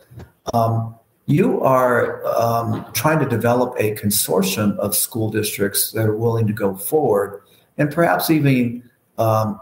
um, 0.53 0.95
you 1.27 1.63
are 1.63 2.25
um, 2.27 2.85
trying 2.93 3.19
to 3.21 3.27
develop 3.27 3.75
a 3.79 3.95
consortium 3.95 4.77
of 4.79 4.95
school 4.95 5.31
districts 5.31 5.93
that 5.93 6.05
are 6.05 6.17
willing 6.17 6.47
to 6.47 6.53
go 6.53 6.77
forward 6.77 7.41
and 7.79 7.91
perhaps 7.91 8.29
even 8.31 8.89
um, 9.17 9.59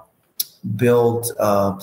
build 0.77 1.31
uh, 1.39 1.79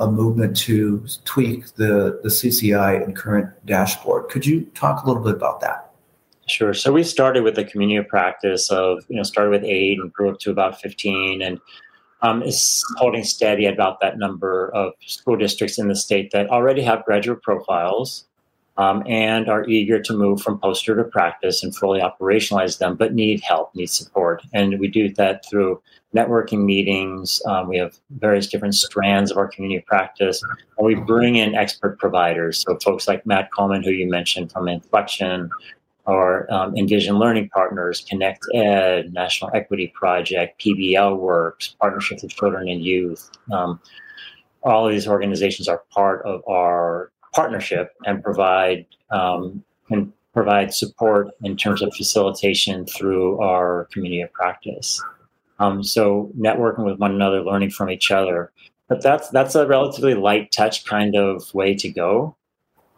a 0.00 0.10
movement 0.10 0.56
to 0.56 1.04
tweak 1.24 1.74
the, 1.74 2.20
the 2.22 2.28
CCI 2.28 3.02
and 3.04 3.16
current 3.16 3.48
dashboard. 3.66 4.28
Could 4.28 4.46
you 4.46 4.62
talk 4.74 5.04
a 5.04 5.06
little 5.06 5.22
bit 5.22 5.34
about 5.34 5.60
that? 5.60 5.90
Sure. 6.46 6.74
So 6.74 6.92
we 6.92 7.04
started 7.04 7.44
with 7.44 7.56
a 7.58 7.64
community 7.64 8.04
practice 8.08 8.70
of, 8.70 9.04
you 9.08 9.16
know, 9.16 9.22
started 9.22 9.50
with 9.50 9.64
eight 9.64 9.98
and 10.00 10.12
grew 10.12 10.30
up 10.30 10.38
to 10.40 10.50
about 10.50 10.80
15 10.80 11.42
and 11.42 11.60
um, 12.22 12.42
is 12.42 12.84
holding 12.96 13.24
steady 13.24 13.66
about 13.66 14.00
that 14.00 14.18
number 14.18 14.70
of 14.74 14.92
school 15.06 15.36
districts 15.36 15.78
in 15.78 15.88
the 15.88 15.96
state 15.96 16.30
that 16.32 16.48
already 16.48 16.82
have 16.82 17.04
graduate 17.04 17.42
profiles 17.42 18.26
um, 18.76 19.02
and 19.06 19.48
are 19.48 19.68
eager 19.68 20.00
to 20.00 20.12
move 20.14 20.40
from 20.40 20.58
poster 20.58 20.96
to 20.96 21.04
practice 21.04 21.62
and 21.62 21.76
fully 21.76 22.00
operationalize 22.00 22.78
them, 22.78 22.96
but 22.96 23.12
need 23.12 23.40
help, 23.42 23.74
need 23.74 23.90
support. 23.90 24.42
And 24.54 24.78
we 24.80 24.88
do 24.88 25.12
that 25.14 25.44
through 25.48 25.82
networking 26.14 26.64
meetings. 26.64 27.42
Um, 27.46 27.68
we 27.68 27.76
have 27.76 27.98
various 28.10 28.46
different 28.46 28.74
strands 28.74 29.30
of 29.30 29.36
our 29.36 29.48
community 29.48 29.84
practice, 29.86 30.42
and 30.78 30.86
we 30.86 30.94
bring 30.94 31.36
in 31.36 31.54
expert 31.54 31.98
providers. 31.98 32.64
So 32.66 32.78
folks 32.78 33.06
like 33.06 33.26
Matt 33.26 33.50
Coleman, 33.52 33.82
who 33.82 33.90
you 33.90 34.08
mentioned 34.08 34.50
from 34.50 34.66
Inflexion, 34.66 35.50
or 36.06 36.52
um, 36.52 36.76
Envision 36.76 37.18
Learning 37.18 37.48
Partners, 37.50 38.04
Connect 38.08 38.44
Ed, 38.54 39.12
National 39.12 39.50
Equity 39.54 39.92
Project, 39.94 40.60
PBL 40.60 41.18
Works, 41.18 41.76
Partnership 41.80 42.20
with 42.22 42.32
Children 42.32 42.68
and 42.68 42.84
Youth. 42.84 43.30
Um, 43.52 43.80
all 44.62 44.86
of 44.86 44.92
these 44.92 45.08
organizations 45.08 45.68
are 45.68 45.82
part 45.90 46.24
of 46.26 46.42
our 46.48 47.10
partnership 47.34 47.92
and 48.06 48.22
provide 48.22 48.86
um, 49.10 49.64
provide 50.32 50.72
support 50.72 51.28
in 51.42 51.56
terms 51.56 51.82
of 51.82 51.92
facilitation 51.94 52.86
through 52.86 53.40
our 53.40 53.88
community 53.92 54.20
of 54.20 54.32
practice. 54.32 55.02
Um, 55.58 55.82
so 55.82 56.30
networking 56.38 56.84
with 56.84 56.98
one 56.98 57.14
another, 57.14 57.42
learning 57.42 57.70
from 57.70 57.90
each 57.90 58.10
other. 58.10 58.52
But 58.88 59.02
that's 59.02 59.28
that's 59.28 59.54
a 59.54 59.66
relatively 59.66 60.14
light 60.14 60.50
touch 60.50 60.84
kind 60.84 61.14
of 61.14 61.52
way 61.54 61.74
to 61.76 61.88
go. 61.88 62.36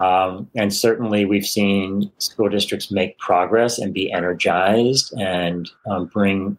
Um, 0.03 0.51
and 0.57 0.75
certainly, 0.75 1.25
we've 1.25 1.47
seen 1.47 2.11
school 2.19 2.49
districts 2.49 2.91
make 2.91 3.19
progress 3.19 3.79
and 3.79 3.95
be 3.95 4.11
energized 4.11 5.15
and 5.21 5.71
um, 5.87 6.07
bring 6.07 6.59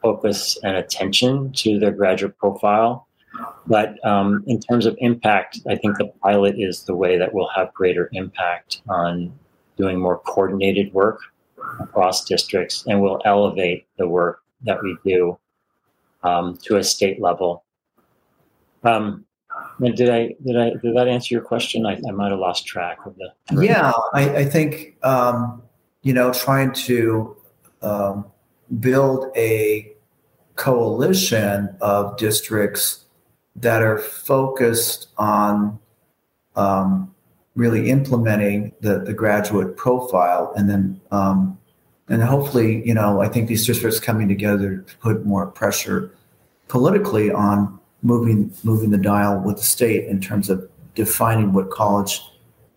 focus 0.00 0.56
and 0.62 0.76
attention 0.76 1.50
to 1.54 1.80
their 1.80 1.90
graduate 1.90 2.38
profile. 2.38 3.08
But 3.66 4.02
um, 4.06 4.44
in 4.46 4.60
terms 4.60 4.86
of 4.86 4.96
impact, 5.00 5.58
I 5.68 5.74
think 5.74 5.98
the 5.98 6.12
pilot 6.22 6.54
is 6.56 6.84
the 6.84 6.94
way 6.94 7.18
that 7.18 7.34
will 7.34 7.48
have 7.48 7.74
greater 7.74 8.08
impact 8.12 8.82
on 8.88 9.36
doing 9.76 9.98
more 9.98 10.18
coordinated 10.20 10.94
work 10.94 11.20
across 11.80 12.24
districts 12.24 12.84
and 12.86 13.02
will 13.02 13.20
elevate 13.24 13.88
the 13.96 14.06
work 14.06 14.40
that 14.62 14.80
we 14.84 14.96
do 15.04 15.36
um, 16.22 16.56
to 16.62 16.76
a 16.76 16.84
state 16.84 17.20
level. 17.20 17.64
Um, 18.84 19.24
did 19.80 20.10
I 20.10 20.34
did 20.44 20.56
I 20.56 20.70
did 20.70 20.96
that 20.96 21.08
answer 21.08 21.34
your 21.34 21.42
question? 21.42 21.86
I, 21.86 22.00
I 22.08 22.10
might 22.12 22.30
have 22.30 22.38
lost 22.38 22.66
track 22.66 22.98
of 23.06 23.16
the. 23.16 23.64
Yeah, 23.64 23.92
I, 24.14 24.36
I 24.36 24.44
think 24.44 24.96
um, 25.02 25.62
you 26.02 26.12
know 26.12 26.32
trying 26.32 26.72
to 26.72 27.36
um, 27.82 28.26
build 28.80 29.26
a 29.36 29.92
coalition 30.56 31.76
of 31.80 32.16
districts 32.16 33.04
that 33.56 33.82
are 33.82 33.98
focused 33.98 35.08
on 35.16 35.78
um, 36.56 37.14
really 37.54 37.90
implementing 37.90 38.72
the, 38.80 39.00
the 39.00 39.12
graduate 39.12 39.76
profile 39.76 40.52
and 40.56 40.68
then 40.68 41.00
um, 41.10 41.58
and 42.08 42.22
hopefully 42.22 42.86
you 42.86 42.94
know 42.94 43.20
i 43.20 43.28
think 43.28 43.48
these 43.48 43.66
districts 43.66 44.00
coming 44.00 44.28
together 44.28 44.78
to 44.78 44.96
put 44.98 45.24
more 45.26 45.46
pressure 45.46 46.10
politically 46.68 47.30
on 47.30 47.77
moving 48.02 48.52
moving 48.62 48.90
the 48.90 48.98
dial 48.98 49.40
with 49.40 49.56
the 49.56 49.62
state 49.62 50.06
in 50.06 50.20
terms 50.20 50.50
of 50.50 50.68
defining 50.94 51.52
what 51.52 51.70
college 51.70 52.20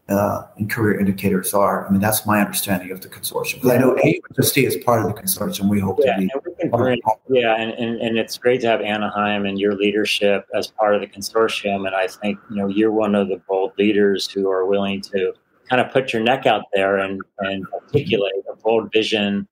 uh, 0.09 0.47
and 0.57 0.69
career 0.69 0.99
indicators 0.99 1.53
are. 1.53 1.87
I 1.87 1.91
mean, 1.91 2.01
that's 2.01 2.25
my 2.25 2.39
understanding 2.39 2.91
of 2.91 3.01
the 3.01 3.07
consortium. 3.07 3.55
Because 3.55 3.71
I 3.71 3.77
know 3.77 3.95
AUHSD 3.95 4.63
is 4.67 4.75
part 4.77 5.05
of 5.05 5.07
the 5.07 5.19
consortium. 5.19 5.69
We 5.69 5.79
hope 5.79 5.99
yeah, 6.03 6.15
to 6.15 6.21
be. 6.21 6.29
And 6.59 6.71
bring, 6.71 6.99
yeah, 7.29 7.55
and, 7.55 7.71
and, 7.71 7.99
and 8.01 8.17
it's 8.17 8.37
great 8.37 8.61
to 8.61 8.67
have 8.67 8.81
Anaheim 8.81 9.45
and 9.45 9.59
your 9.59 9.75
leadership 9.75 10.47
as 10.53 10.67
part 10.67 10.95
of 10.95 11.01
the 11.01 11.07
consortium. 11.07 11.87
And 11.87 11.95
I 11.95 12.07
think, 12.07 12.39
you 12.49 12.57
know, 12.57 12.67
you're 12.67 12.91
one 12.91 13.15
of 13.15 13.29
the 13.29 13.41
bold 13.47 13.73
leaders 13.77 14.29
who 14.29 14.49
are 14.49 14.65
willing 14.65 15.01
to 15.01 15.33
kind 15.69 15.81
of 15.81 15.91
put 15.91 16.11
your 16.11 16.21
neck 16.21 16.45
out 16.45 16.65
there 16.73 16.97
and, 16.97 17.21
and 17.39 17.65
articulate 17.73 18.33
a 18.51 18.55
bold 18.57 18.91
vision 18.91 19.47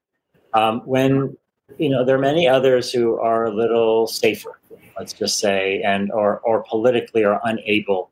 um, 0.53 0.81
when, 0.81 1.37
you 1.77 1.89
know, 1.89 2.03
there 2.03 2.15
are 2.15 2.19
many 2.19 2.47
others 2.47 2.91
who 2.91 3.17
are 3.19 3.45
a 3.45 3.53
little 3.53 4.07
safer, 4.07 4.59
let's 4.99 5.13
just 5.13 5.39
say, 5.39 5.81
and 5.81 6.11
or, 6.11 6.39
or 6.41 6.63
politically 6.69 7.23
are 7.23 7.39
unable 7.45 8.11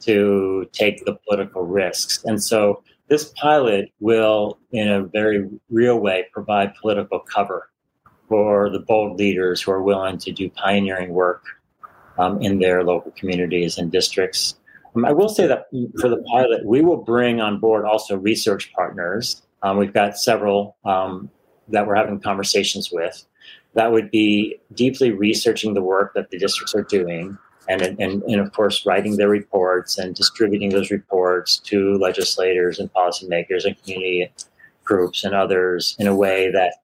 to 0.00 0.68
take 0.72 1.04
the 1.04 1.18
political 1.26 1.64
risks. 1.64 2.22
And 2.24 2.42
so 2.42 2.82
this 3.08 3.32
pilot 3.40 3.90
will, 3.98 4.58
in 4.70 4.88
a 4.88 5.02
very 5.02 5.48
real 5.68 5.98
way, 5.98 6.26
provide 6.32 6.74
political 6.80 7.18
cover 7.18 7.70
for 8.28 8.70
the 8.70 8.78
bold 8.78 9.18
leaders 9.18 9.60
who 9.60 9.72
are 9.72 9.82
willing 9.82 10.18
to 10.18 10.30
do 10.30 10.48
pioneering 10.50 11.10
work 11.10 11.42
um, 12.18 12.40
in 12.40 12.60
their 12.60 12.84
local 12.84 13.10
communities 13.12 13.76
and 13.78 13.90
districts. 13.90 14.54
Um, 14.94 15.04
I 15.04 15.12
will 15.12 15.28
say 15.28 15.46
that 15.48 15.66
for 16.00 16.08
the 16.08 16.22
pilot, 16.30 16.64
we 16.64 16.82
will 16.82 16.98
bring 16.98 17.40
on 17.40 17.58
board 17.58 17.84
also 17.84 18.16
research 18.16 18.72
partners. 18.74 19.42
Um, 19.62 19.76
we've 19.76 19.92
got 19.92 20.16
several 20.16 20.76
um, 20.84 21.30
that 21.68 21.86
we're 21.86 21.96
having 21.96 22.20
conversations 22.20 22.90
with 22.92 23.24
that 23.78 23.92
would 23.92 24.10
be 24.10 24.58
deeply 24.74 25.12
researching 25.12 25.74
the 25.74 25.82
work 25.82 26.12
that 26.14 26.30
the 26.30 26.38
districts 26.38 26.74
are 26.74 26.82
doing 26.82 27.38
and, 27.68 27.82
and, 27.82 28.22
and 28.22 28.40
of 28.40 28.52
course, 28.52 28.86
writing 28.86 29.16
their 29.16 29.28
reports 29.28 29.98
and 29.98 30.14
distributing 30.14 30.70
those 30.70 30.90
reports 30.90 31.58
to 31.58 31.94
legislators 31.98 32.78
and 32.78 32.92
policymakers 32.94 33.64
and 33.64 33.80
community 33.82 34.32
groups 34.84 35.22
and 35.22 35.34
others 35.34 35.94
in 35.98 36.06
a 36.06 36.16
way 36.16 36.50
that 36.50 36.76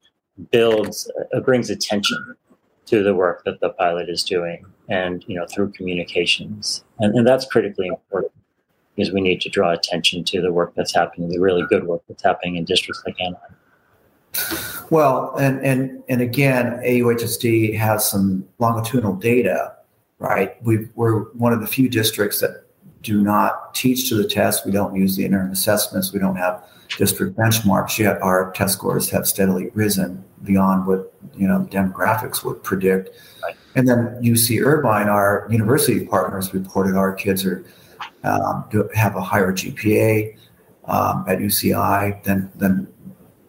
builds, 0.50 1.10
uh, 1.34 1.40
brings 1.40 1.70
attention 1.70 2.36
to 2.84 3.02
the 3.02 3.14
work 3.14 3.44
that 3.44 3.60
the 3.60 3.70
pilot 3.70 4.10
is 4.10 4.22
doing 4.22 4.66
and, 4.90 5.24
you 5.26 5.34
know, 5.34 5.46
through 5.46 5.72
communications. 5.72 6.84
And, 6.98 7.16
and 7.16 7.26
that's 7.26 7.46
critically 7.46 7.86
important 7.86 8.32
because 8.94 9.10
we 9.10 9.22
need 9.22 9.40
to 9.40 9.48
draw 9.48 9.72
attention 9.72 10.22
to 10.24 10.42
the 10.42 10.52
work 10.52 10.74
that's 10.76 10.94
happening, 10.94 11.30
the 11.30 11.40
really 11.40 11.64
good 11.66 11.84
work 11.84 12.02
that's 12.08 12.22
happening 12.22 12.56
in 12.56 12.64
districts 12.64 13.02
like 13.06 13.18
Anaheim. 13.20 13.56
Well, 14.90 15.34
and 15.36 15.60
and 15.64 16.02
and 16.08 16.20
again, 16.20 16.80
AUHSD 16.84 17.76
has 17.76 18.08
some 18.08 18.46
longitudinal 18.58 19.16
data 19.16 19.74
right? 20.24 20.62
we 20.62 20.88
are 20.98 21.20
one 21.34 21.52
of 21.52 21.60
the 21.60 21.66
few 21.66 21.88
districts 21.88 22.40
that 22.40 22.64
do 23.02 23.22
not 23.22 23.74
teach 23.74 24.08
to 24.08 24.14
the 24.14 24.26
test. 24.26 24.64
We 24.64 24.72
don't 24.72 24.96
use 24.96 25.16
the 25.16 25.24
interim 25.24 25.50
assessments. 25.50 26.12
We 26.12 26.18
don't 26.18 26.36
have 26.36 26.64
district 26.96 27.36
benchmarks 27.36 27.98
yet. 27.98 28.20
Our 28.22 28.50
test 28.52 28.74
scores 28.74 29.10
have 29.10 29.26
steadily 29.26 29.70
risen 29.74 30.24
beyond 30.42 30.86
what 30.86 31.12
you 31.34 31.46
know 31.46 31.68
demographics 31.70 32.44
would 32.44 32.62
predict. 32.62 33.10
Right. 33.42 33.56
And 33.74 33.86
then 33.86 34.18
UC 34.22 34.64
Irvine, 34.64 35.08
our 35.08 35.46
university 35.50 36.06
partners, 36.06 36.54
reported 36.54 36.96
our 36.96 37.12
kids 37.12 37.44
are 37.44 37.64
um, 38.22 38.64
have 38.94 39.16
a 39.16 39.20
higher 39.20 39.52
GPA 39.52 40.36
um, 40.86 41.24
at 41.28 41.38
UCI 41.38 42.22
than 42.22 42.50
than 42.54 42.86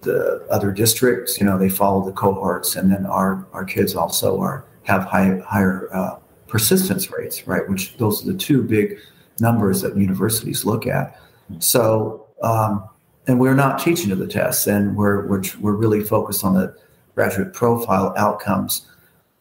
the 0.05 0.45
other 0.50 0.71
districts. 0.71 1.39
You 1.39 1.45
know, 1.45 1.57
they 1.57 1.69
follow 1.69 2.05
the 2.05 2.12
cohorts, 2.12 2.75
and 2.75 2.91
then 2.91 3.05
our 3.05 3.45
our 3.53 3.65
kids 3.65 3.95
also 3.95 4.39
are 4.39 4.65
have 4.83 5.03
high, 5.03 5.39
higher 5.45 5.89
uh, 5.93 6.17
persistence 6.47 7.12
rates, 7.12 7.47
right? 7.47 7.67
Which 7.67 7.97
those 7.97 8.23
are 8.23 8.32
the 8.32 8.38
two 8.38 8.63
big 8.63 8.97
numbers 9.39 9.82
that 9.82 9.97
universities 9.97 10.63
look 10.63 10.88
at. 10.88 11.19
So, 11.60 12.27
um, 12.41 12.88
and 13.27 13.39
we're 13.39 13.56
not 13.56 13.80
teaching 13.80 14.10
to 14.10 14.15
the 14.15 14.27
tests, 14.27 14.67
and 14.67 14.95
we're, 14.95 15.27
we're 15.27 15.43
we're 15.60 15.73
really 15.75 16.03
focused 16.03 16.43
on 16.43 16.53
the 16.53 16.75
graduate 17.15 17.53
profile 17.53 18.13
outcomes. 18.17 18.88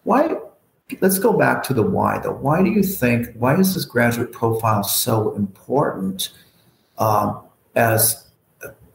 Why? 0.04 0.36
Let's 1.00 1.18
go 1.18 1.32
back 1.32 1.62
to 1.64 1.74
the 1.74 1.82
why. 1.82 2.18
Though, 2.18 2.34
why 2.34 2.62
do 2.62 2.70
you 2.70 2.82
think? 2.82 3.28
Why 3.36 3.56
is 3.56 3.74
this 3.74 3.84
graduate 3.84 4.32
profile 4.32 4.82
so 4.82 5.34
important? 5.34 6.30
Um, 6.98 7.40
as 7.76 8.23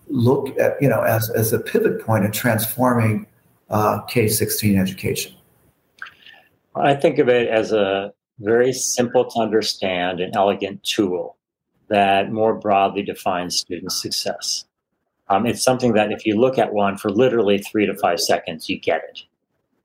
look 0.09 0.57
at 0.59 0.81
you 0.81 0.89
know 0.89 1.01
as 1.01 1.29
as 1.31 1.53
a 1.53 1.59
pivot 1.59 2.01
point 2.01 2.25
in 2.25 2.31
transforming 2.31 3.25
uh, 3.69 4.01
K 4.01 4.27
sixteen 4.27 4.77
education. 4.77 5.33
I 6.75 6.95
think 6.95 7.19
of 7.19 7.29
it 7.29 7.49
as 7.49 7.71
a 7.71 8.13
very 8.39 8.71
simple 8.73 9.29
to 9.29 9.39
understand 9.39 10.19
and 10.19 10.35
elegant 10.35 10.83
tool 10.83 11.37
that 11.89 12.31
more 12.31 12.53
broadly 12.53 13.03
defines 13.03 13.57
student 13.57 13.91
success. 13.91 14.65
Um, 15.27 15.45
it's 15.45 15.63
something 15.63 15.93
that 15.93 16.11
if 16.11 16.25
you 16.25 16.39
look 16.39 16.57
at 16.57 16.73
one 16.73 16.97
for 16.97 17.09
literally 17.09 17.59
three 17.59 17.85
to 17.85 17.93
five 17.95 18.19
seconds, 18.19 18.69
you 18.69 18.79
get 18.79 19.01
it. 19.09 19.21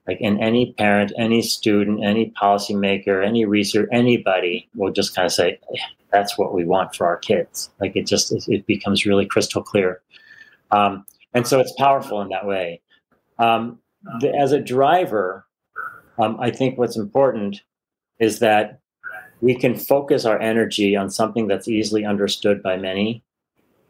Like 0.07 0.21
in 0.21 0.39
any 0.41 0.75
parent, 0.75 1.13
any 1.17 1.41
student, 1.41 2.05
any 2.05 2.33
policymaker, 2.41 3.27
any 3.27 3.45
researcher, 3.47 3.89
anybody 3.93 4.69
will 4.75 4.93
just 4.93 5.15
kind 5.15 5.25
of 5.25 5.33
say, 5.33 5.59
"That's 6.13 6.37
what 6.37 6.53
we 6.53 6.65
want 6.65 6.95
for 6.95 7.07
our 7.07 7.17
kids." 7.17 7.71
Like 7.81 7.97
it 7.97 8.07
just 8.07 8.33
it 8.49 8.67
becomes 8.67 9.07
really 9.07 9.25
crystal 9.25 9.63
clear, 9.63 10.03
um, 10.71 11.07
and 11.33 11.47
so 11.47 11.59
it's 11.59 11.73
powerful 11.79 12.21
in 12.21 12.29
that 12.29 12.47
way. 12.47 12.83
Um, 13.39 13.79
the, 14.21 14.35
as 14.35 14.53
a 14.53 14.61
driver, 14.61 15.47
um, 16.19 16.39
I 16.39 16.51
think 16.51 16.79
what's 16.79 16.97
important 16.97 17.63
is 18.19 18.41
that 18.41 18.81
we 19.41 19.55
can 19.55 19.75
focus 19.75 20.25
our 20.25 20.41
energy 20.41 20.97
on 20.97 21.11
something 21.11 21.49
that's 21.49 21.69
easily 21.69 22.05
understood 22.05 22.63
by 22.63 22.77
many. 22.77 23.23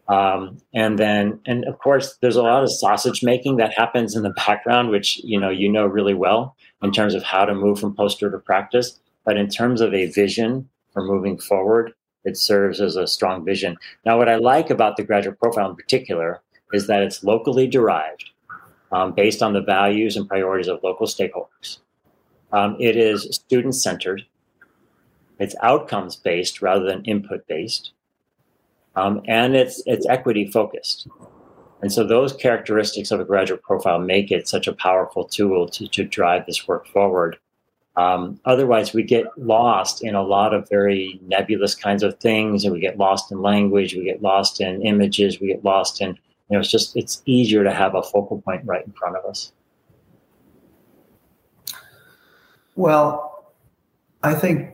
Um, 0.07 0.59
and 0.75 0.99
then, 0.99 1.41
and 1.47 1.65
of 1.65 1.79
course, 1.79 2.19
there's 2.21 2.37
a 2.37 2.43
lot 2.43 2.63
of 2.63 2.71
sausage 2.71 3.23
making 3.23 3.57
that 3.57 3.73
happens 3.73 4.15
in 4.15 4.23
the 4.23 4.31
background, 4.31 4.91
which 4.91 5.19
you 5.25 5.41
know 5.41 5.49
you 5.49 5.71
know 5.71 5.87
really 5.87 6.15
well 6.15 6.57
in 6.83 6.93
terms 6.93 7.15
of 7.15 7.23
how 7.23 7.45
to 7.45 7.55
move 7.55 7.79
from 7.79 7.95
poster 7.95 8.31
to 8.31 8.39
practice. 8.39 9.01
But 9.25 9.39
in 9.39 9.49
terms 9.49 9.81
of 9.81 9.95
a 9.95 10.07
vision 10.07 10.69
for 10.93 11.03
moving 11.03 11.39
forward, 11.39 11.95
it 12.25 12.37
serves 12.37 12.81
as 12.81 12.97
a 12.97 13.07
strong 13.07 13.45
vision. 13.45 13.77
Now, 14.05 14.19
what 14.19 14.29
I 14.29 14.37
like 14.37 14.71
about 14.71 14.97
the 14.97 15.05
graduate 15.05 15.39
profile 15.39 15.71
in 15.71 15.77
particular 15.77 16.43
is 16.73 16.87
that 16.87 17.03
it's 17.03 17.25
locally 17.25 17.67
derived, 17.67 18.31
um, 18.93 19.13
based 19.13 19.43
on 19.43 19.53
the 19.53 19.63
values 19.63 20.17
and 20.17 20.29
priorities 20.29 20.69
of 20.69 20.83
local 20.83 21.07
stakeholders. 21.07 21.79
Um, 22.53 22.77
it 22.79 22.97
is 22.97 23.29
student 23.33 23.75
centered. 23.75 24.23
It's 25.39 25.57
outcomes 25.63 26.17
based 26.17 26.63
rather 26.63 26.85
than 26.85 27.05
input 27.05 27.47
based, 27.49 27.93
um, 28.97 29.23
and 29.27 29.55
it's 29.55 29.83
it's 29.87 30.07
equity 30.07 30.47
focused. 30.51 31.09
And 31.83 31.93
so 31.93 32.03
those 32.03 32.33
characteristics 32.33 33.11
of 33.11 33.21
a 33.21 33.25
graduate 33.25 33.63
profile 33.63 33.99
make 33.99 34.31
it 34.31 34.49
such 34.49 34.67
a 34.67 34.73
powerful 34.73 35.25
tool 35.27 35.69
to, 35.69 35.87
to 35.89 36.05
drive 36.05 36.47
this 36.47 36.67
work 36.67 36.87
forward. 36.87 37.37
Um, 37.97 38.41
otherwise, 38.45 38.95
we 38.95 39.03
get 39.03 39.27
lost 39.37 40.03
in 40.03 40.15
a 40.15 40.23
lot 40.23 40.55
of 40.55 40.69
very 40.69 41.21
nebulous 41.27 41.75
kinds 41.75 42.03
of 42.03 42.19
things, 42.19 42.65
and 42.65 42.73
we 42.73 42.81
get 42.81 42.97
lost 42.97 43.31
in 43.31 43.43
language, 43.43 43.95
we 43.95 44.05
get 44.05 44.23
lost 44.23 44.61
in 44.61 44.83
images, 44.83 45.41
we 45.41 45.49
get 45.49 45.63
lost 45.63 46.01
in, 46.01 46.09
you 46.09 46.17
know, 46.51 46.61
it's 46.61 46.71
just, 46.71 46.97
it's 46.97 47.23
easier 47.27 47.63
to 47.63 47.73
have 47.73 47.95
a 47.95 48.03
focal 48.03 48.41
point 48.41 48.63
right 48.65 48.85
in 48.85 48.93
front 48.93 49.17
of 49.17 49.25
us. 49.27 49.53
Well, 52.75 53.53
I 54.23 54.35
think 54.35 54.74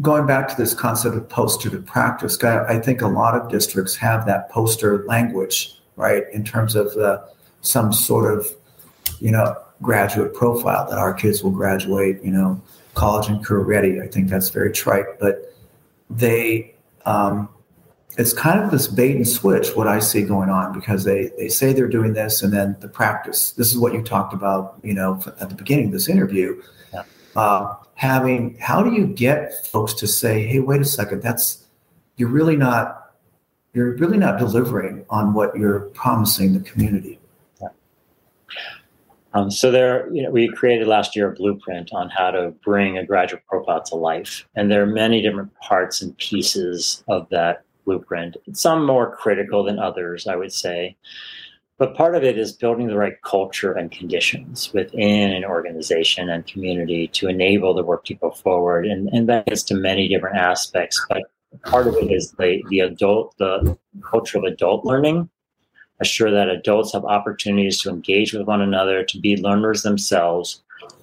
going 0.00 0.26
back 0.26 0.48
to 0.48 0.56
this 0.56 0.74
concept 0.74 1.16
of 1.16 1.28
poster 1.28 1.70
to 1.70 1.78
practice, 1.78 2.42
I 2.42 2.78
think 2.78 3.02
a 3.02 3.08
lot 3.08 3.34
of 3.34 3.50
districts 3.50 3.96
have 3.96 4.26
that 4.26 4.50
poster 4.50 5.04
language, 5.06 5.74
right, 5.96 6.24
in 6.32 6.44
terms 6.44 6.74
of 6.76 6.96
uh, 6.96 7.20
some 7.62 7.92
sort 7.92 8.32
of, 8.32 8.46
you 9.20 9.30
know, 9.30 9.56
graduate 9.82 10.34
profile 10.34 10.88
that 10.88 10.98
our 10.98 11.12
kids 11.12 11.42
will 11.42 11.50
graduate, 11.50 12.22
you 12.22 12.30
know, 12.30 12.60
college 12.94 13.28
and 13.28 13.44
career 13.44 13.64
ready. 13.64 14.00
I 14.00 14.06
think 14.06 14.28
that's 14.28 14.50
very 14.50 14.72
trite, 14.72 15.18
but 15.20 15.54
they, 16.10 16.74
um, 17.04 17.48
it's 18.16 18.32
kind 18.32 18.60
of 18.60 18.70
this 18.70 18.88
bait 18.88 19.14
and 19.16 19.26
switch 19.26 19.76
what 19.76 19.86
I 19.86 20.00
see 20.00 20.22
going 20.22 20.50
on 20.50 20.72
because 20.72 21.04
they 21.04 21.30
they 21.38 21.48
say 21.48 21.72
they're 21.72 21.86
doing 21.86 22.14
this 22.14 22.42
and 22.42 22.52
then 22.52 22.76
the 22.80 22.88
practice. 22.88 23.52
This 23.52 23.70
is 23.70 23.78
what 23.78 23.92
you 23.92 24.02
talked 24.02 24.34
about, 24.34 24.78
you 24.82 24.94
know, 24.94 25.22
at 25.40 25.50
the 25.50 25.54
beginning 25.54 25.86
of 25.86 25.92
this 25.92 26.08
interview 26.08 26.60
uh, 27.38 27.76
having 27.94 28.56
how 28.58 28.82
do 28.82 28.92
you 28.92 29.06
get 29.06 29.66
folks 29.68 29.94
to 29.94 30.08
say, 30.08 30.44
hey, 30.44 30.58
wait 30.58 30.80
a 30.80 30.84
second, 30.84 31.22
that's 31.22 31.64
you're 32.16 32.28
really 32.28 32.56
not 32.56 33.12
you're 33.74 33.94
really 33.96 34.18
not 34.18 34.38
delivering 34.38 35.06
on 35.08 35.34
what 35.34 35.56
you're 35.56 35.80
promising 35.94 36.52
the 36.52 36.60
community. 36.60 37.20
Yeah. 37.60 37.68
Um, 39.34 39.52
so 39.52 39.70
there, 39.70 40.12
you 40.12 40.22
know, 40.22 40.30
we 40.30 40.48
created 40.48 40.88
last 40.88 41.14
year 41.14 41.30
a 41.30 41.34
blueprint 41.34 41.92
on 41.92 42.10
how 42.10 42.32
to 42.32 42.50
bring 42.64 42.98
a 42.98 43.06
graduate 43.06 43.46
profile 43.46 43.84
to 43.84 43.94
life, 43.94 44.44
and 44.56 44.68
there 44.68 44.82
are 44.82 44.86
many 44.86 45.22
different 45.22 45.54
parts 45.60 46.02
and 46.02 46.16
pieces 46.18 47.04
of 47.06 47.28
that 47.28 47.62
blueprint. 47.84 48.36
Some 48.52 48.84
more 48.84 49.14
critical 49.14 49.62
than 49.62 49.78
others, 49.78 50.26
I 50.26 50.34
would 50.34 50.52
say. 50.52 50.96
But 51.78 51.94
part 51.94 52.16
of 52.16 52.24
it 52.24 52.36
is 52.36 52.52
building 52.52 52.88
the 52.88 52.96
right 52.96 53.20
culture 53.22 53.72
and 53.72 53.90
conditions 53.90 54.72
within 54.74 55.30
an 55.30 55.44
organization 55.44 56.28
and 56.28 56.44
community 56.44 57.06
to 57.08 57.28
enable 57.28 57.72
the 57.72 57.84
work 57.84 58.04
to 58.06 58.14
go 58.14 58.32
forward. 58.32 58.84
And, 58.84 59.08
and 59.10 59.28
that 59.28 59.46
gets 59.46 59.62
to 59.64 59.74
many 59.74 60.08
different 60.08 60.36
aspects. 60.36 61.00
But 61.08 61.22
part 61.64 61.86
of 61.86 61.94
it 61.94 62.10
is 62.10 62.32
the 62.32 62.62
the 62.68 62.80
adult 62.80 63.36
the 63.38 63.78
culture 64.02 64.38
of 64.38 64.44
adult 64.44 64.84
learning. 64.84 65.30
Assure 66.00 66.30
that 66.30 66.48
adults 66.48 66.92
have 66.92 67.04
opportunities 67.04 67.80
to 67.82 67.90
engage 67.90 68.32
with 68.32 68.46
one 68.46 68.60
another, 68.60 69.02
to 69.04 69.18
be 69.18 69.36
learners 69.36 69.82
themselves, 69.82 70.62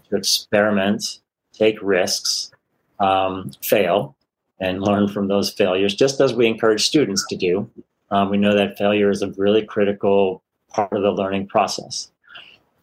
to 0.10 0.16
experiment, 0.16 1.20
take 1.52 1.78
risks, 1.82 2.52
um, 3.00 3.52
fail, 3.62 4.16
and 4.60 4.82
learn 4.82 5.10
from 5.10 5.28
those 5.28 5.52
failures, 5.52 5.96
just 5.96 6.22
as 6.22 6.34
we 6.34 6.48
encourage 6.48 6.86
students 6.86 7.26
to 7.28 7.36
do. 7.36 7.70
Um, 8.10 8.30
we 8.30 8.38
know 8.38 8.56
that 8.56 8.78
failure 8.78 9.10
is 9.10 9.22
a 9.22 9.32
really 9.32 9.66
critical 9.66 10.42
part 10.76 10.94
of 10.94 11.02
the 11.02 11.12
learning 11.12 11.48
process. 11.48 12.12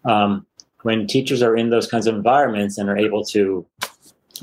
Um, 0.04 0.46
when 0.82 1.06
teachers 1.06 1.42
are 1.42 1.56
in 1.56 1.70
those 1.70 1.86
kinds 1.86 2.06
of 2.06 2.14
environments 2.16 2.78
and 2.78 2.88
are 2.88 2.96
able 2.96 3.24
to 3.26 3.64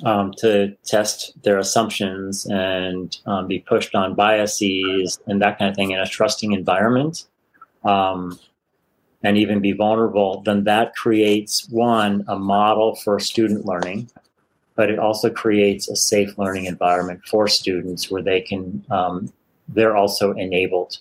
um, 0.05 0.31
to 0.37 0.75
test 0.85 1.33
their 1.43 1.57
assumptions 1.57 2.45
and 2.45 3.17
um, 3.25 3.47
be 3.47 3.59
pushed 3.59 3.95
on 3.95 4.15
biases 4.15 5.19
and 5.27 5.41
that 5.41 5.57
kind 5.57 5.69
of 5.69 5.75
thing 5.75 5.91
in 5.91 5.99
a 5.99 6.05
trusting 6.05 6.53
environment, 6.53 7.25
um, 7.83 8.39
and 9.23 9.37
even 9.37 9.59
be 9.59 9.73
vulnerable, 9.73 10.41
then 10.45 10.63
that 10.63 10.95
creates 10.95 11.67
one 11.69 12.23
a 12.29 12.37
model 12.37 12.95
for 12.95 13.19
student 13.19 13.65
learning, 13.65 14.09
but 14.75 14.89
it 14.89 14.99
also 14.99 15.29
creates 15.29 15.89
a 15.89 15.95
safe 15.95 16.37
learning 16.37 16.65
environment 16.65 17.19
for 17.25 17.49
students 17.49 18.09
where 18.09 18.21
they 18.21 18.39
can 18.39 18.85
um, 18.89 19.33
they're 19.67 19.95
also 19.95 20.31
enabled 20.31 20.99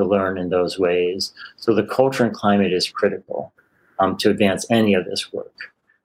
to 0.00 0.08
learn 0.08 0.38
in 0.38 0.48
those 0.48 0.78
ways. 0.78 1.32
So 1.56 1.74
the 1.74 1.84
culture 1.84 2.24
and 2.24 2.34
climate 2.34 2.72
is 2.72 2.88
critical 2.88 3.52
um, 3.98 4.16
to 4.18 4.30
advance 4.30 4.66
any 4.70 4.94
of 4.94 5.04
this 5.04 5.32
work. 5.32 5.54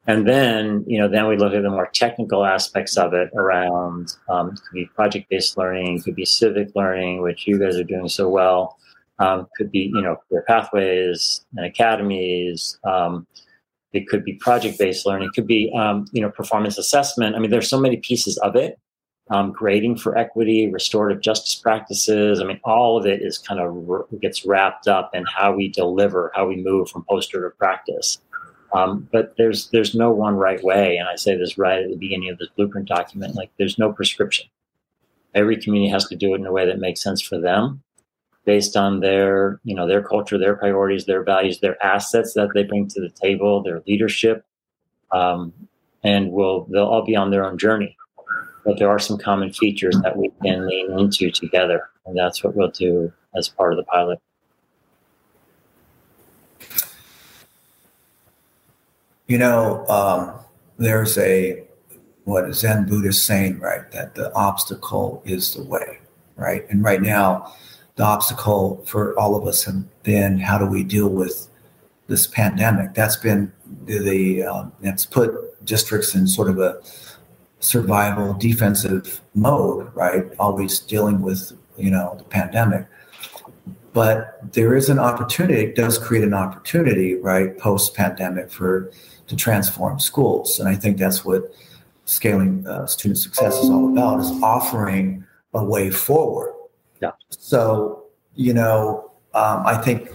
And 0.07 0.27
then, 0.27 0.83
you 0.85 0.99
know, 0.99 1.07
then 1.07 1.27
we 1.27 1.35
look 1.35 1.53
at 1.53 1.63
the 1.63 1.69
more 1.69 1.89
technical 1.91 2.45
aspects 2.45 2.95
of 2.95 3.13
it 3.13 3.31
around 3.35 4.15
um, 4.29 4.51
could 4.51 4.73
be 4.73 4.85
project-based 4.85 5.57
learning, 5.57 6.03
could 6.03 6.15
be 6.15 6.25
civic 6.25 6.69
learning, 6.75 7.23
which 7.23 7.47
you 7.47 7.57
guys 7.57 7.75
are 7.77 7.83
doing 7.83 8.07
so 8.07 8.29
well. 8.29 8.77
Um, 9.17 9.47
could 9.57 9.71
be, 9.71 9.91
you 9.95 10.01
know, 10.01 10.17
career 10.27 10.43
pathways 10.45 11.45
and 11.55 11.65
academies. 11.65 12.77
Um, 12.83 13.25
it 13.93 14.07
could 14.07 14.25
be 14.25 14.33
project-based 14.33 15.05
learning. 15.05 15.29
It 15.29 15.33
could 15.33 15.47
be, 15.47 15.71
um, 15.73 16.05
you 16.11 16.21
know, 16.21 16.29
performance 16.29 16.77
assessment. 16.77 17.35
I 17.35 17.39
mean, 17.39 17.49
there's 17.49 17.69
so 17.69 17.79
many 17.79 17.97
pieces 17.97 18.37
of 18.39 18.55
it 18.55 18.77
um, 19.29 19.51
grading 19.51 19.97
for 19.97 20.17
equity, 20.17 20.69
restorative 20.69 21.21
justice 21.21 21.55
practices. 21.55 22.39
I 22.39 22.43
mean, 22.43 22.59
all 22.63 22.97
of 22.97 23.05
it 23.05 23.21
is 23.21 23.37
kind 23.37 23.59
of 23.59 24.09
gets 24.21 24.45
wrapped 24.45 24.87
up 24.87 25.11
in 25.13 25.25
how 25.25 25.53
we 25.53 25.67
deliver, 25.67 26.31
how 26.35 26.47
we 26.47 26.57
move 26.57 26.89
from 26.89 27.05
poster 27.09 27.41
to 27.41 27.55
practice. 27.55 28.19
Um, 28.73 29.07
but 29.11 29.35
there's 29.37 29.69
there's 29.69 29.95
no 29.95 30.11
one 30.11 30.35
right 30.35 30.63
way, 30.63 30.97
and 30.97 31.07
I 31.07 31.15
say 31.15 31.35
this 31.37 31.57
right 31.57 31.83
at 31.83 31.89
the 31.89 31.95
beginning 31.95 32.29
of 32.29 32.37
this 32.37 32.49
blueprint 32.55 32.87
document. 32.87 33.35
Like, 33.35 33.51
there's 33.57 33.79
no 33.79 33.93
prescription. 33.93 34.47
Every 35.33 35.57
community 35.57 35.91
has 35.91 36.05
to 36.07 36.15
do 36.15 36.33
it 36.33 36.39
in 36.39 36.45
a 36.45 36.51
way 36.51 36.65
that 36.65 36.79
makes 36.79 37.01
sense 37.01 37.21
for 37.21 37.39
them, 37.39 37.81
based 38.43 38.75
on 38.75 38.99
their 38.99 39.59
you 39.63 39.75
know 39.75 39.87
their 39.87 40.03
culture, 40.03 40.37
their 40.37 40.55
priorities, 40.55 41.05
their 41.05 41.23
values, 41.23 41.59
their 41.59 41.83
assets 41.83 42.33
that 42.33 42.49
they 42.53 42.63
bring 42.63 42.87
to 42.89 43.01
the 43.01 43.09
table, 43.09 43.63
their 43.63 43.81
leadership, 43.87 44.45
um, 45.11 45.53
and 46.03 46.31
will 46.31 46.65
they'll 46.69 46.85
all 46.85 47.05
be 47.05 47.15
on 47.15 47.31
their 47.31 47.45
own 47.45 47.57
journey 47.57 47.95
but 48.65 48.79
there 48.79 48.89
are 48.89 48.99
some 48.99 49.17
common 49.17 49.53
features 49.53 49.95
that 50.01 50.17
we 50.17 50.31
can 50.43 50.67
lean 50.67 50.99
into 50.99 51.29
together. 51.29 51.89
And 52.05 52.17
that's 52.17 52.43
what 52.43 52.55
we'll 52.55 52.71
do 52.71 53.13
as 53.35 53.47
part 53.47 53.71
of 53.71 53.77
the 53.77 53.83
pilot. 53.83 54.19
You 59.27 59.37
know, 59.37 59.87
um, 59.87 60.33
there's 60.77 61.17
a 61.17 61.63
what 62.25 62.45
a 62.45 62.53
Zen 62.53 62.87
Buddhist 62.87 63.25
saying, 63.25 63.59
right? 63.59 63.89
That 63.91 64.15
the 64.15 64.33
obstacle 64.33 65.21
is 65.25 65.53
the 65.53 65.63
way, 65.63 65.99
right? 66.35 66.65
And 66.69 66.83
right 66.83 67.01
now, 67.01 67.53
the 67.95 68.03
obstacle 68.03 68.83
for 68.87 69.17
all 69.19 69.35
of 69.35 69.47
us 69.47 69.63
have 69.63 69.83
been 70.03 70.39
how 70.39 70.57
do 70.57 70.65
we 70.65 70.83
deal 70.83 71.07
with 71.07 71.47
this 72.07 72.27
pandemic? 72.27 72.93
That's 72.93 73.15
been 73.15 73.51
the, 73.85 73.99
the 73.99 74.43
um, 74.43 74.73
that's 74.81 75.05
put 75.05 75.63
districts 75.65 76.13
in 76.13 76.27
sort 76.27 76.49
of 76.49 76.59
a 76.59 76.79
survival 77.65 78.33
defensive 78.33 79.21
mode, 79.33 79.91
right? 79.95 80.25
Always 80.37 80.79
dealing 80.79 81.21
with, 81.21 81.51
you 81.77 81.89
know, 81.89 82.15
the 82.17 82.23
pandemic. 82.23 82.85
But 83.91 84.53
there 84.53 84.75
is 84.75 84.89
an 84.89 84.99
opportunity, 84.99 85.63
it 85.63 85.75
does 85.75 85.97
create 85.97 86.23
an 86.23 86.33
opportunity, 86.33 87.15
right, 87.15 87.57
post 87.57 87.95
pandemic 87.95 88.51
for 88.51 88.91
to 89.27 89.35
transform 89.35 89.99
schools. 89.99 90.59
And 90.59 90.69
I 90.69 90.75
think 90.75 90.97
that's 90.97 91.25
what 91.25 91.53
scaling 92.03 92.67
uh, 92.67 92.85
student 92.85 93.17
success 93.17 93.55
is 93.55 93.69
all 93.69 93.91
about 93.91 94.19
is 94.19 94.29
offering 94.43 95.25
a 95.53 95.63
way 95.63 95.89
forward. 95.89 96.53
Yeah. 97.01 97.11
So, 97.29 98.03
you 98.35 98.53
know, 98.53 99.11
um, 99.33 99.65
I 99.65 99.77
think 99.77 100.11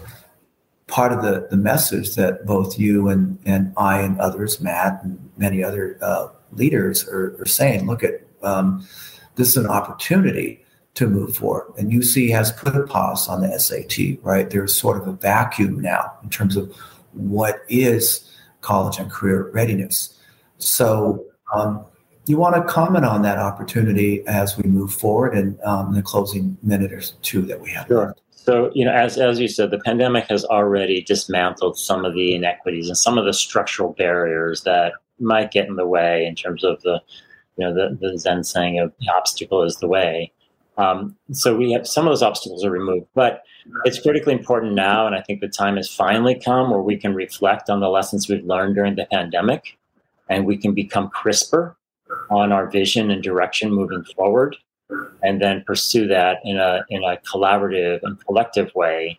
part 0.87 1.13
of 1.13 1.23
the, 1.23 1.49
the 1.51 1.57
message 1.57 2.15
that 2.15 2.47
both 2.47 2.79
you 2.79 3.09
and, 3.09 3.39
and 3.45 3.73
I 3.77 4.03
and 4.03 4.21
others, 4.21 4.61
Matt 4.61 5.03
and 5.03 5.31
many 5.37 5.65
other 5.65 5.99
uh, 6.01 6.29
leaders 6.53 7.07
are, 7.09 7.37
are 7.41 7.47
saying, 7.47 7.87
look 7.87 8.03
at 8.03 8.23
um, 8.43 8.87
this 9.37 9.49
is 9.49 9.57
an 9.57 9.67
opportunity 9.67 10.65
to 10.95 11.07
move 11.07 11.37
forward. 11.37 11.73
And 11.79 11.93
UC 11.93 12.31
has 12.31 12.53
put 12.53 12.77
a 12.77 12.83
pause 12.85 13.29
on 13.29 13.43
the 13.43 13.59
SAT, 13.59 14.19
right? 14.23 14.51
There's 14.51 14.75
sort 14.75 15.01
of 15.01 15.07
a 15.07 15.13
vacuum 15.13 15.81
now 15.81 16.13
in 16.23 16.31
terms 16.31 16.57
of 16.57 16.75
what 17.13 17.61
is 17.69 18.31
college 18.61 18.99
and 18.99 19.11
career 19.11 19.51
readiness. 19.53 20.19
So, 20.59 21.25
um, 21.55 21.85
you 22.27 22.37
want 22.37 22.55
to 22.55 22.63
comment 22.63 23.05
on 23.05 23.23
that 23.23 23.39
opportunity 23.39 24.25
as 24.27 24.57
we 24.57 24.69
move 24.69 24.93
forward 24.93 25.35
and 25.35 25.59
um, 25.63 25.89
in 25.89 25.95
the 25.95 26.03
closing 26.03 26.57
minute 26.63 26.93
or 26.93 27.01
two 27.23 27.43
that 27.43 27.61
we 27.61 27.71
have 27.71 27.87
sure. 27.87 28.15
So, 28.31 28.71
you 28.75 28.85
know, 28.85 28.93
as, 28.93 29.19
as 29.19 29.39
you 29.39 29.49
said, 29.49 29.71
the 29.71 29.81
pandemic 29.81 30.27
has 30.29 30.45
already 30.45 31.03
dismantled 31.03 31.79
some 31.79 32.05
of 32.05 32.15
the 32.15 32.35
inequities 32.35 32.89
and 32.89 32.97
some 32.97 33.19
of 33.19 33.25
the 33.25 33.33
structural 33.33 33.93
barriers 33.93 34.63
that 34.63 34.93
might 35.20 35.50
get 35.50 35.68
in 35.68 35.76
the 35.76 35.87
way 35.87 36.26
in 36.26 36.35
terms 36.35 36.64
of 36.64 36.80
the, 36.83 37.00
you 37.56 37.64
know, 37.64 37.74
the, 37.74 37.96
the 38.00 38.18
Zen 38.18 38.44
saying 38.44 38.78
of 38.78 38.92
the 39.00 39.11
obstacle 39.11 39.62
is 39.62 39.76
the 39.76 39.87
way. 39.87 40.33
Um, 40.78 41.16
so 41.33 41.54
we 41.54 41.72
have 41.72 41.87
some 41.87 42.06
of 42.06 42.11
those 42.11 42.22
obstacles 42.22 42.64
are 42.64 42.70
removed, 42.70 43.06
but 43.14 43.42
it's 43.85 44.00
critically 44.00 44.33
important 44.33 44.72
now, 44.72 45.06
and 45.06 45.14
I 45.14 45.20
think 45.20 45.40
the 45.40 45.48
time 45.48 45.76
has 45.76 45.90
finally 45.90 46.35
come 46.35 46.70
where 46.70 46.80
we 46.80 46.96
can 46.96 47.14
reflect 47.14 47.68
on 47.68 47.80
the 47.80 47.88
lessons 47.88 48.28
we've 48.28 48.44
learned 48.44 48.76
during 48.76 48.94
the 48.94 49.06
pandemic, 49.12 49.76
and 50.28 50.46
we 50.46 50.56
can 50.56 50.72
become 50.72 51.11
crisper 51.11 51.76
on 52.30 52.52
our 52.52 52.68
vision 52.70 53.11
and 53.11 53.22
direction 53.22 53.72
moving 53.72 54.04
forward, 54.16 54.56
and 55.22 55.40
then 55.40 55.62
pursue 55.66 56.06
that 56.09 56.38
in 56.44 56.56
a 56.56 56.85
in 56.88 57.04
a 57.04 57.18
collaborative 57.18 58.00
and 58.02 58.24
collective 58.24 58.74
way 58.74 59.18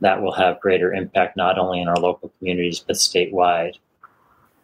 that 0.00 0.20
will 0.20 0.32
have 0.32 0.60
greater 0.60 0.92
impact 0.92 1.36
not 1.36 1.58
only 1.58 1.80
in 1.80 1.88
our 1.88 1.96
local 1.96 2.32
communities 2.38 2.80
but 2.80 2.96
statewide. 2.96 3.74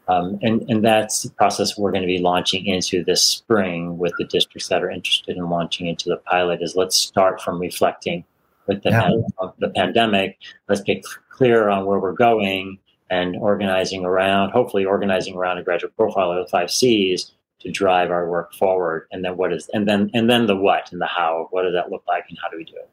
Um, 0.08 0.38
and, 0.40 0.62
and 0.70 0.82
that's 0.82 1.22
the 1.22 1.30
process 1.30 1.76
we're 1.76 1.92
going 1.92 2.02
to 2.02 2.08
be 2.08 2.18
launching 2.18 2.64
into 2.66 3.04
this 3.04 3.22
spring 3.22 3.98
with 3.98 4.14
the 4.18 4.24
districts 4.24 4.68
that 4.68 4.82
are 4.82 4.90
interested 4.90 5.36
in 5.36 5.50
launching 5.50 5.86
into 5.86 6.08
the 6.08 6.16
pilot 6.16 6.62
is 6.62 6.74
let's 6.76 6.96
start 6.96 7.42
from 7.42 7.60
reflecting 7.60 8.24
with 8.66 8.82
the, 8.82 8.90
yeah. 8.90 9.10
the 9.58 9.68
pandemic. 9.68 10.38
Let's 10.68 10.80
get 10.80 11.04
clear 11.30 11.68
on 11.68 11.84
where 11.84 11.98
we're 11.98 12.12
going 12.12 12.78
and 13.10 13.36
organizing 13.36 14.04
around, 14.04 14.50
hopefully 14.50 14.86
organizing 14.86 15.34
around 15.34 15.58
a 15.58 15.62
graduate 15.62 15.94
profile 15.96 16.32
of 16.32 16.44
the 16.44 16.50
five 16.50 16.70
C's 16.70 17.32
to 17.60 17.70
drive 17.70 18.10
our 18.10 18.28
work 18.28 18.54
forward. 18.54 19.08
And 19.12 19.24
then 19.24 19.36
what 19.36 19.52
is, 19.52 19.68
and 19.74 19.86
then, 19.86 20.10
and 20.14 20.30
then 20.30 20.46
the 20.46 20.56
what 20.56 20.90
and 20.90 21.00
the 21.00 21.06
how, 21.06 21.48
what 21.50 21.62
does 21.62 21.74
that 21.74 21.90
look 21.90 22.04
like 22.08 22.24
and 22.30 22.38
how 22.42 22.48
do 22.48 22.56
we 22.56 22.64
do 22.64 22.74
it? 22.76 22.88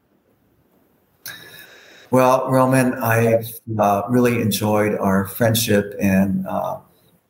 Well, 2.10 2.50
Roman, 2.50 2.94
I've 2.94 3.48
uh, 3.78 4.02
really 4.08 4.40
enjoyed 4.40 4.94
our 4.98 5.26
friendship 5.26 5.94
and 6.00 6.46
uh, 6.46 6.78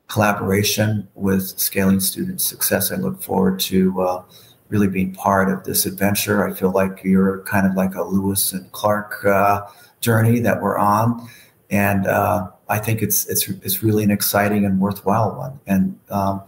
collaboration 0.08 1.08
with 1.14 1.58
Scaling 1.58 2.00
Student 2.00 2.40
Success. 2.40 2.92
I 2.92 2.96
look 2.96 3.22
forward 3.22 3.58
to 3.60 4.00
uh, 4.00 4.22
really 4.68 4.88
being 4.88 5.12
part 5.14 5.50
of 5.50 5.64
this 5.64 5.86
adventure. 5.86 6.46
I 6.46 6.52
feel 6.52 6.70
like 6.70 7.00
you're 7.04 7.42
kind 7.42 7.66
of 7.66 7.74
like 7.74 7.94
a 7.94 8.02
Lewis 8.02 8.52
and 8.52 8.70
Clark 8.72 9.24
uh, 9.24 9.62
journey 10.00 10.40
that 10.40 10.60
we're 10.62 10.78
on, 10.78 11.28
and 11.70 12.06
uh, 12.06 12.50
I 12.68 12.78
think 12.78 13.02
it's 13.02 13.26
it's 13.26 13.48
it's 13.48 13.82
really 13.82 14.04
an 14.04 14.10
exciting 14.10 14.64
and 14.64 14.80
worthwhile 14.80 15.36
one. 15.36 15.58
And 15.66 15.98
um, 16.10 16.42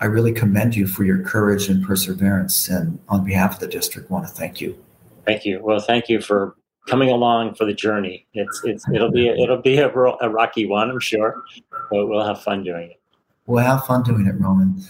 I 0.00 0.06
really 0.06 0.32
commend 0.32 0.74
you 0.74 0.86
for 0.86 1.04
your 1.04 1.22
courage 1.22 1.68
and 1.68 1.84
perseverance. 1.84 2.68
And 2.68 2.98
on 3.08 3.24
behalf 3.24 3.54
of 3.54 3.60
the 3.60 3.68
district, 3.68 4.10
want 4.10 4.26
to 4.26 4.32
thank 4.32 4.60
you. 4.60 4.76
Thank 5.24 5.44
you. 5.44 5.60
Well, 5.62 5.78
thank 5.78 6.08
you 6.08 6.20
for 6.20 6.56
coming 6.86 7.10
along 7.10 7.54
for 7.54 7.64
the 7.64 7.74
journey. 7.74 8.26
It's 8.34 8.62
it's 8.64 8.88
it'll 8.88 9.10
be 9.10 9.28
a, 9.28 9.34
it'll 9.34 9.62
be 9.62 9.78
a, 9.78 9.88
a 9.88 10.28
rocky 10.28 10.66
one, 10.66 10.90
I'm 10.90 11.00
sure, 11.00 11.42
but 11.90 12.06
we'll 12.06 12.24
have 12.24 12.42
fun 12.42 12.64
doing 12.64 12.90
it. 12.90 13.00
We'll 13.46 13.64
have 13.64 13.84
fun 13.84 14.02
doing 14.02 14.26
it, 14.26 14.40
Roman. 14.40 14.80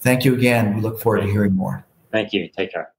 Thank 0.00 0.24
you 0.24 0.34
again. 0.34 0.74
We 0.76 0.80
look 0.80 1.00
forward 1.00 1.22
to 1.22 1.30
hearing 1.30 1.54
more. 1.54 1.84
Thank 2.10 2.32
you. 2.32 2.48
Take 2.48 2.72
care. 2.72 2.92